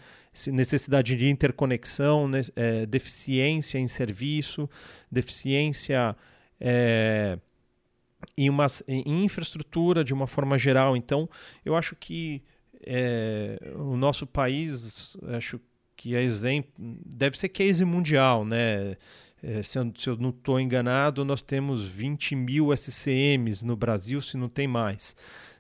[0.49, 2.41] Necessidade de interconexão, né?
[2.57, 4.69] é, deficiência em serviço,
[5.11, 6.17] deficiência
[6.61, 7.39] é,
[8.37, 10.97] em, uma, em infraestrutura de uma forma geral.
[10.97, 11.29] Então,
[11.65, 12.43] eu acho que
[12.85, 15.61] é, o nosso país, acho
[15.97, 16.71] que é exemplo,
[17.07, 18.97] deve ser case mundial, né?
[19.47, 24.23] É, se, eu, se, eu, não estou enganado, nós temos 20 mil SCMs no Brasil,
[24.23, 25.15] se não tem mais.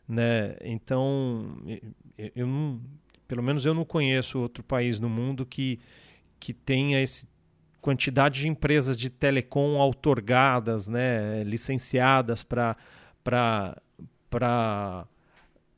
[0.08, 0.56] Né?
[0.62, 1.58] Então,
[2.34, 2.80] eu não,
[3.28, 5.78] pelo menos eu não conheço outro país no mundo que,
[6.40, 7.28] que tenha essa
[7.82, 12.76] quantidade de empresas de telecom outorgadas, né, licenciadas para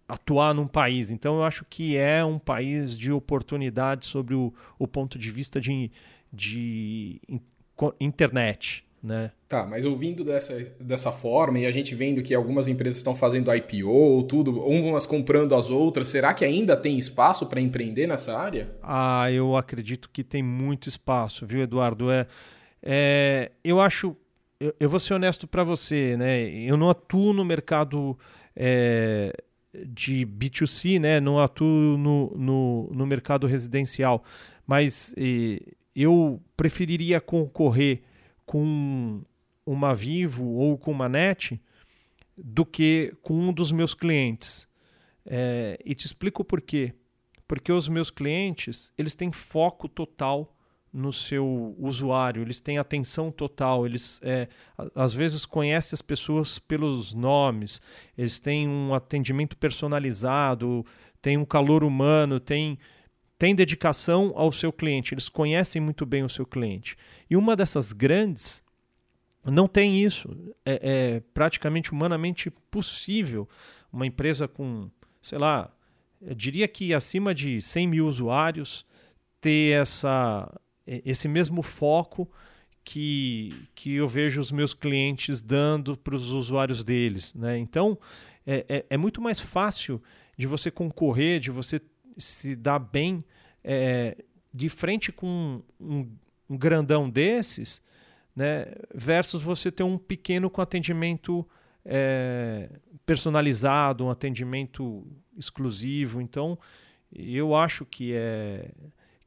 [0.09, 1.11] atuar num país.
[1.11, 5.61] Então, eu acho que é um país de oportunidade sobre o, o ponto de vista
[5.61, 5.91] de,
[6.33, 7.21] de
[8.01, 8.85] internet.
[9.03, 9.31] Né?
[9.47, 13.55] Tá, mas ouvindo dessa, dessa forma e a gente vendo que algumas empresas estão fazendo
[13.55, 18.69] IPO, tudo, umas comprando as outras, será que ainda tem espaço para empreender nessa área?
[18.83, 22.11] Ah, eu acredito que tem muito espaço, viu, Eduardo?
[22.11, 22.27] É,
[22.83, 24.17] é eu acho,
[24.59, 26.43] eu, eu vou ser honesto para você, né?
[26.43, 28.19] Eu não atuo no mercado
[28.57, 29.33] é,
[29.87, 31.21] de B2C, né?
[31.21, 34.25] Não atuo no, no, no mercado residencial,
[34.67, 35.15] mas
[35.97, 38.03] eu preferiria concorrer
[38.45, 39.23] com
[39.65, 41.61] uma Vivo ou com uma NET
[42.37, 44.69] do que com um dos meus clientes.
[45.25, 46.93] É, e te explico por quê.
[47.49, 50.53] Porque os meus clientes eles têm foco total
[50.93, 54.49] no seu usuário, eles têm atenção total, eles é,
[54.95, 57.83] às vezes conhecem as pessoas pelos nomes,
[58.17, 60.87] eles têm um atendimento personalizado,
[61.21, 62.41] têm um calor humano,
[63.39, 66.97] têm dedicação ao seu cliente, eles conhecem muito bem o seu cliente.
[67.29, 68.65] E uma dessas grandes
[69.45, 70.37] não tem isso.
[70.65, 73.49] É, é praticamente humanamente possível
[73.93, 74.91] uma empresa com,
[75.23, 75.73] sei lá,
[76.21, 78.87] eu diria que acima de 100 mil usuários
[79.41, 80.53] ter essa,
[80.87, 82.29] esse mesmo foco
[82.83, 87.35] que, que eu vejo os meus clientes dando para os usuários deles.
[87.35, 87.59] Né?
[87.59, 87.99] Então,
[88.47, 90.03] é, é, é muito mais fácil
[90.37, 91.81] de você concorrer, de você
[92.17, 93.25] se dá bem
[93.63, 94.17] é,
[94.53, 96.09] de frente com um,
[96.49, 97.83] um, grandão desses,
[98.35, 101.47] né, versus você ter um pequeno com atendimento
[101.85, 102.69] é,
[103.05, 105.07] personalizado, um atendimento
[105.37, 106.21] exclusivo.
[106.21, 106.59] Então,
[107.13, 108.71] eu acho que é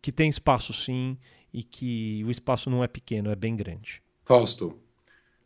[0.02, 1.18] que tem espaço sim
[1.54, 4.02] e que o espaço não é pequeno, é bem grande.
[4.24, 4.80] Fausto,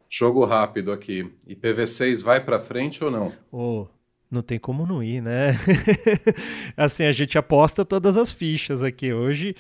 [0.09, 1.31] jogo rápido aqui.
[1.47, 3.33] IPv6 vai para frente ou não?
[3.51, 3.87] Oh,
[4.33, 5.51] não tem como não ir, né?
[6.75, 9.13] assim, a gente aposta todas as fichas aqui.
[9.13, 9.55] Hoje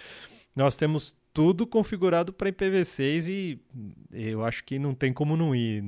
[0.55, 3.59] nós temos tudo configurado para IPv6 e
[4.11, 5.83] eu acho que não tem como não ir.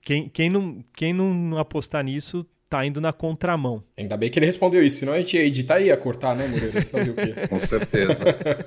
[0.00, 3.84] Quem, quem, não, quem não apostar nisso tá indo na contramão.
[3.98, 6.48] Ainda bem que ele respondeu isso, senão a gente ia editar e ia cortar, né,
[6.48, 6.80] Moreira?
[6.80, 7.46] Você fazer o quê?
[7.46, 8.24] Com certeza.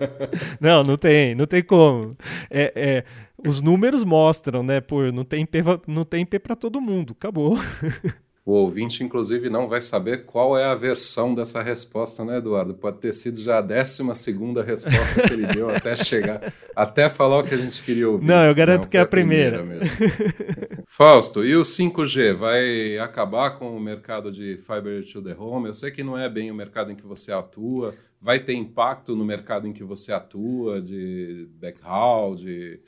[0.61, 2.15] não, não tem, não tem como.
[2.51, 3.03] É, é,
[3.47, 4.79] os números mostram, né?
[4.79, 5.57] Pô, não tem IP,
[5.87, 7.57] não tem IP para todo mundo, acabou.
[8.45, 12.75] O ouvinte, inclusive, não vai saber qual é a versão dessa resposta, né, Eduardo?
[12.75, 17.39] Pode ter sido já a décima segunda resposta que ele deu até chegar, até falar
[17.39, 18.27] o que a gente queria ouvir.
[18.27, 19.63] Não, eu garanto não, que é a primeira.
[19.63, 19.97] primeira mesmo.
[20.85, 25.69] Fausto, e o 5G vai acabar com o mercado de Fiber to the Home?
[25.69, 27.95] Eu sei que não é bem o mercado em que você atua.
[28.21, 32.79] Vai ter impacto no mercado em que você atua, de backhaul, de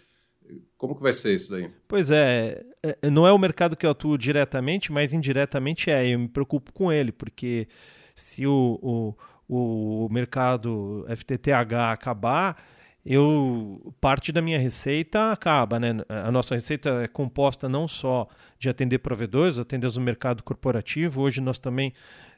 [0.77, 1.69] como que vai ser isso daí?
[1.87, 2.63] Pois é,
[3.11, 6.07] não é o mercado que eu atuo diretamente, mas indiretamente é.
[6.07, 7.67] Eu me preocupo com ele, porque
[8.15, 9.15] se o,
[9.47, 12.57] o, o mercado FTTH acabar,
[13.05, 15.91] eu parte da minha receita acaba, né?
[16.09, 18.27] A nossa receita é composta não só
[18.59, 21.21] de atender provedores, atender o mercado corporativo.
[21.21, 21.93] Hoje nós também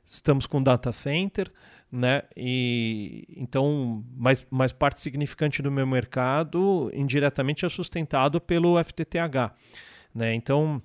[0.06, 1.52] estamos com data center,
[1.92, 2.22] né?
[2.38, 9.52] E então, mais, mais parte significante do meu mercado indiretamente é sustentado pelo FTTH,
[10.20, 10.34] né?
[10.36, 10.82] Então,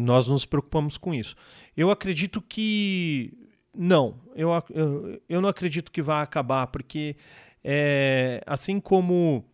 [0.00, 1.34] nós nos preocupamos com isso.
[1.76, 3.32] Eu acredito que
[3.74, 7.16] não, eu, eu, eu não acredito que vá acabar, porque
[7.64, 9.44] é, assim como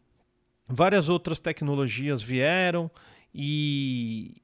[0.67, 2.91] várias outras tecnologias vieram
[3.35, 4.43] e,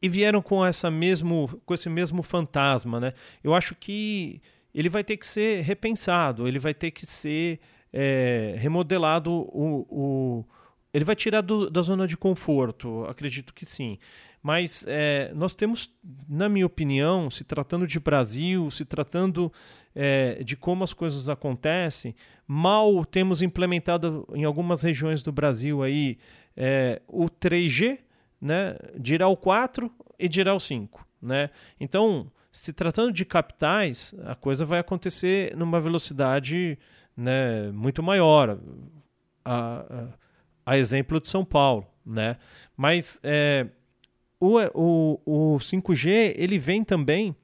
[0.00, 3.12] e vieram com essa mesmo com esse mesmo fantasma, né?
[3.42, 4.40] Eu acho que
[4.74, 7.60] ele vai ter que ser repensado, ele vai ter que ser
[7.92, 9.30] é, remodelado.
[9.30, 10.44] O, o,
[10.92, 13.98] ele vai tirar do, da zona de conforto, acredito que sim.
[14.42, 15.88] Mas é, nós temos,
[16.28, 19.52] na minha opinião, se tratando de Brasil, se tratando
[19.94, 22.14] é, de como as coisas acontecem,
[22.46, 26.18] mal temos implementado em algumas regiões do Brasil aí
[26.56, 28.00] é, o 3G,
[28.40, 28.76] né,
[29.30, 31.06] o 4 e o 5.
[31.22, 31.50] Né?
[31.78, 36.76] Então, se tratando de capitais, a coisa vai acontecer numa velocidade
[37.16, 38.58] né, muito maior.
[39.44, 40.21] A, a,
[40.64, 41.86] a, exemplo de São Paulo.
[42.04, 42.36] Né?
[42.76, 43.66] Mas é,
[44.40, 47.34] o, o, o 5G ele vem também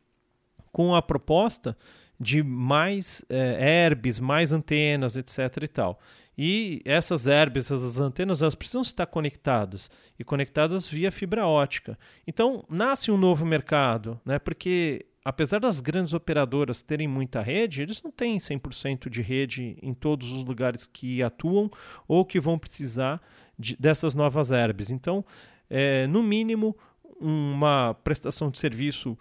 [0.73, 1.77] com a proposta
[2.19, 5.63] de mais é, herbes, mais antenas, etc.
[5.63, 6.01] e tal.
[6.37, 11.99] E essas herbes, essas antenas, elas precisam estar conectadas e conectadas via fibra ótica.
[12.27, 14.39] Então, nasce um novo mercado, né?
[14.39, 19.95] porque apesar das grandes operadoras terem muita rede, eles não têm 100% de rede em
[19.95, 21.71] todos os lugares que atuam
[22.07, 23.21] ou que vão precisar
[23.59, 24.91] de, dessas novas herbes.
[24.91, 25.25] Então,
[25.69, 26.77] é, no mínimo,
[27.21, 29.19] uma prestação de serviço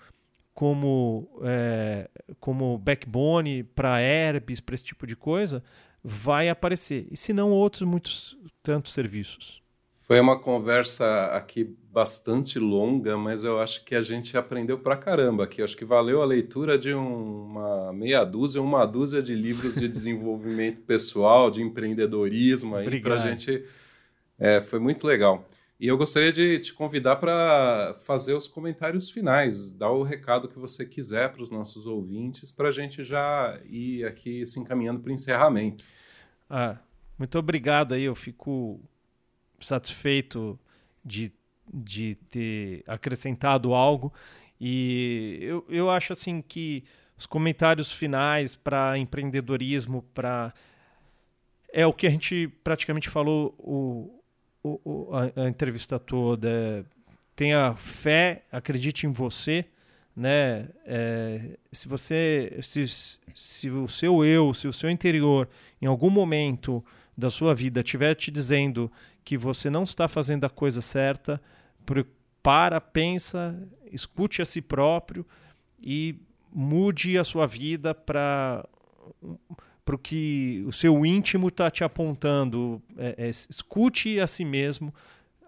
[0.53, 5.63] como, é, como backbone para herbes, para esse tipo de coisa,
[6.03, 7.07] vai aparecer.
[7.11, 9.61] E se não, outros muitos tantos serviços.
[10.07, 15.43] Foi uma conversa aqui bastante longa, mas eu acho que a gente aprendeu pra caramba
[15.43, 15.59] aqui.
[15.59, 19.85] Eu acho que valeu a leitura de uma meia dúzia, uma dúzia de livros de
[19.89, 23.65] desenvolvimento pessoal, de empreendedorismo aí para a gente.
[24.39, 25.45] É, foi muito legal.
[25.77, 30.57] E eu gostaria de te convidar para fazer os comentários finais, dar o recado que
[30.57, 35.09] você quiser para os nossos ouvintes, para a gente já ir aqui se encaminhando para
[35.09, 35.83] o encerramento.
[36.49, 36.77] Ah,
[37.19, 38.79] muito obrigado aí, eu fico
[39.59, 40.59] satisfeito
[41.03, 41.31] de,
[41.73, 44.13] de ter acrescentado algo.
[44.59, 46.83] E eu, eu acho assim que
[47.17, 50.53] os comentários finais para empreendedorismo, para
[51.73, 54.21] é o que a gente praticamente falou o,
[54.63, 56.85] o, a, a, entrevista toda.
[57.35, 59.65] Tenha fé, acredite em você,
[60.15, 60.69] né?
[60.85, 62.85] É, se você, se,
[63.35, 65.47] se o seu eu, se o seu interior,
[65.81, 66.83] em algum momento
[67.15, 68.91] da sua vida estiver te dizendo
[69.27, 71.41] que você não está fazendo a coisa certa,
[72.41, 73.61] para, pensa,
[73.91, 75.27] escute a si próprio
[75.77, 76.15] e
[76.49, 78.65] mude a sua vida para
[79.21, 82.81] o que o seu íntimo está te apontando.
[82.97, 84.95] É, é, escute a si mesmo,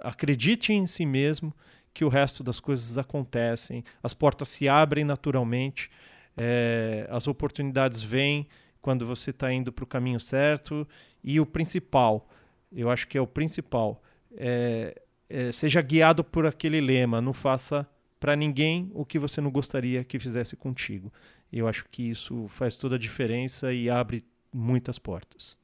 [0.01, 1.55] acredite em si mesmo
[1.93, 5.89] que o resto das coisas acontecem, as portas se abrem naturalmente,
[6.35, 8.45] é, as oportunidades vêm
[8.81, 10.85] quando você está indo para o caminho certo
[11.23, 12.27] e o principal,
[12.71, 14.01] eu acho que é o principal.
[14.35, 17.87] É, é, seja guiado por aquele lema, não faça
[18.19, 21.11] para ninguém o que você não gostaria que fizesse contigo.
[21.51, 25.57] Eu acho que isso faz toda a diferença e abre muitas portas.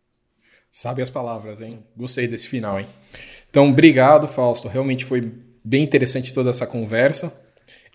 [0.72, 1.84] Sabe as palavras, hein?
[1.96, 2.88] Gostei desse final, hein?
[3.50, 4.68] Então, obrigado, Fausto.
[4.68, 5.32] Realmente foi
[5.64, 7.34] bem interessante toda essa conversa.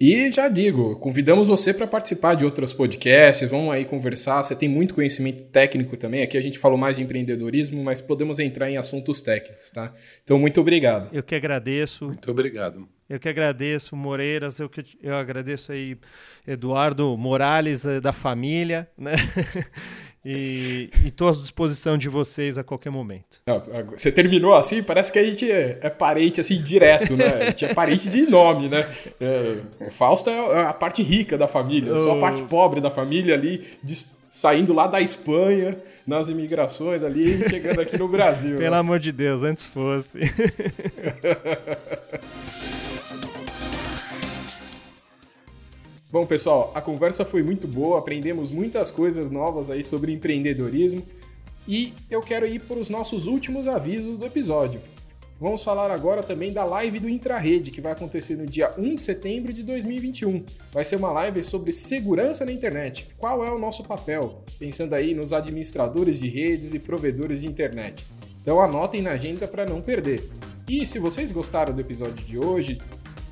[0.00, 4.42] E já digo, convidamos você para participar de outros podcasts, vamos aí conversar.
[4.42, 6.22] Você tem muito conhecimento técnico também.
[6.22, 9.92] Aqui a gente falou mais de empreendedorismo, mas podemos entrar em assuntos técnicos, tá?
[10.24, 11.14] Então, muito obrigado.
[11.14, 12.06] Eu que agradeço.
[12.06, 12.88] Muito obrigado.
[13.10, 15.98] Eu que agradeço, Moreiras, eu, que, eu agradeço aí
[16.46, 19.14] Eduardo Morales eh, da família, né?
[20.22, 23.40] E estou à disposição de vocês a qualquer momento.
[23.96, 27.24] Você terminou assim, parece que a gente é, é parente assim direto, né?
[27.24, 28.86] A gente é parente de nome, né?
[29.18, 32.90] É, Fausto é, é a parte rica da família, eu sou a parte pobre da
[32.90, 33.94] família ali, de,
[34.30, 35.76] saindo lá da Espanha,
[36.06, 38.56] nas imigrações ali, chegando aqui no Brasil.
[38.56, 38.78] Pelo né?
[38.78, 40.20] amor de Deus, antes fosse.
[46.12, 51.06] Bom, pessoal, a conversa foi muito boa, aprendemos muitas coisas novas aí sobre empreendedorismo
[51.68, 54.80] e eu quero ir para os nossos últimos avisos do episódio.
[55.40, 59.00] Vamos falar agora também da live do Intrarede, que vai acontecer no dia 1 de
[59.00, 60.44] setembro de 2021.
[60.70, 63.08] Vai ser uma live sobre segurança na internet.
[63.16, 64.44] Qual é o nosso papel?
[64.58, 68.04] Pensando aí nos administradores de redes e provedores de internet.
[68.42, 70.28] Então anotem na agenda para não perder.
[70.68, 72.78] E se vocês gostaram do episódio de hoje,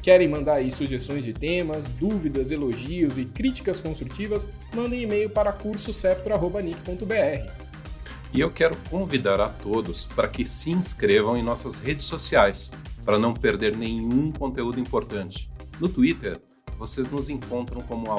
[0.00, 4.48] Querem mandar aí sugestões de temas, dúvidas, elogios e críticas construtivas?
[4.72, 7.67] Mandem e-mail para cursoseptro.nic.br.
[8.32, 12.70] E eu quero convidar a todos para que se inscrevam em nossas redes sociais,
[13.04, 15.50] para não perder nenhum conteúdo importante.
[15.80, 16.38] No Twitter,
[16.76, 18.12] vocês nos encontram como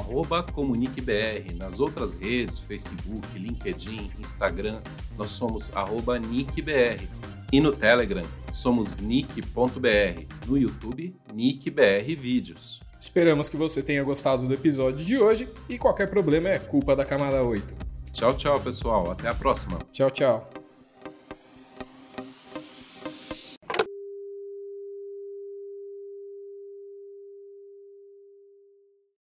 [0.52, 1.56] comuniquebr.
[1.56, 4.82] Nas outras redes, Facebook, LinkedIn, Instagram,
[5.18, 5.72] nós somos
[6.20, 7.08] nickbr.
[7.52, 10.24] E no Telegram, somos nick.br.
[10.46, 12.82] No YouTube, nickbr vídeos.
[13.00, 17.06] Esperamos que você tenha gostado do episódio de hoje e qualquer problema é culpa da
[17.06, 17.89] camada 8.
[18.14, 19.12] Tchau, tchau, pessoal.
[19.12, 19.80] Até a próxima.
[19.92, 20.59] Tchau, tchau.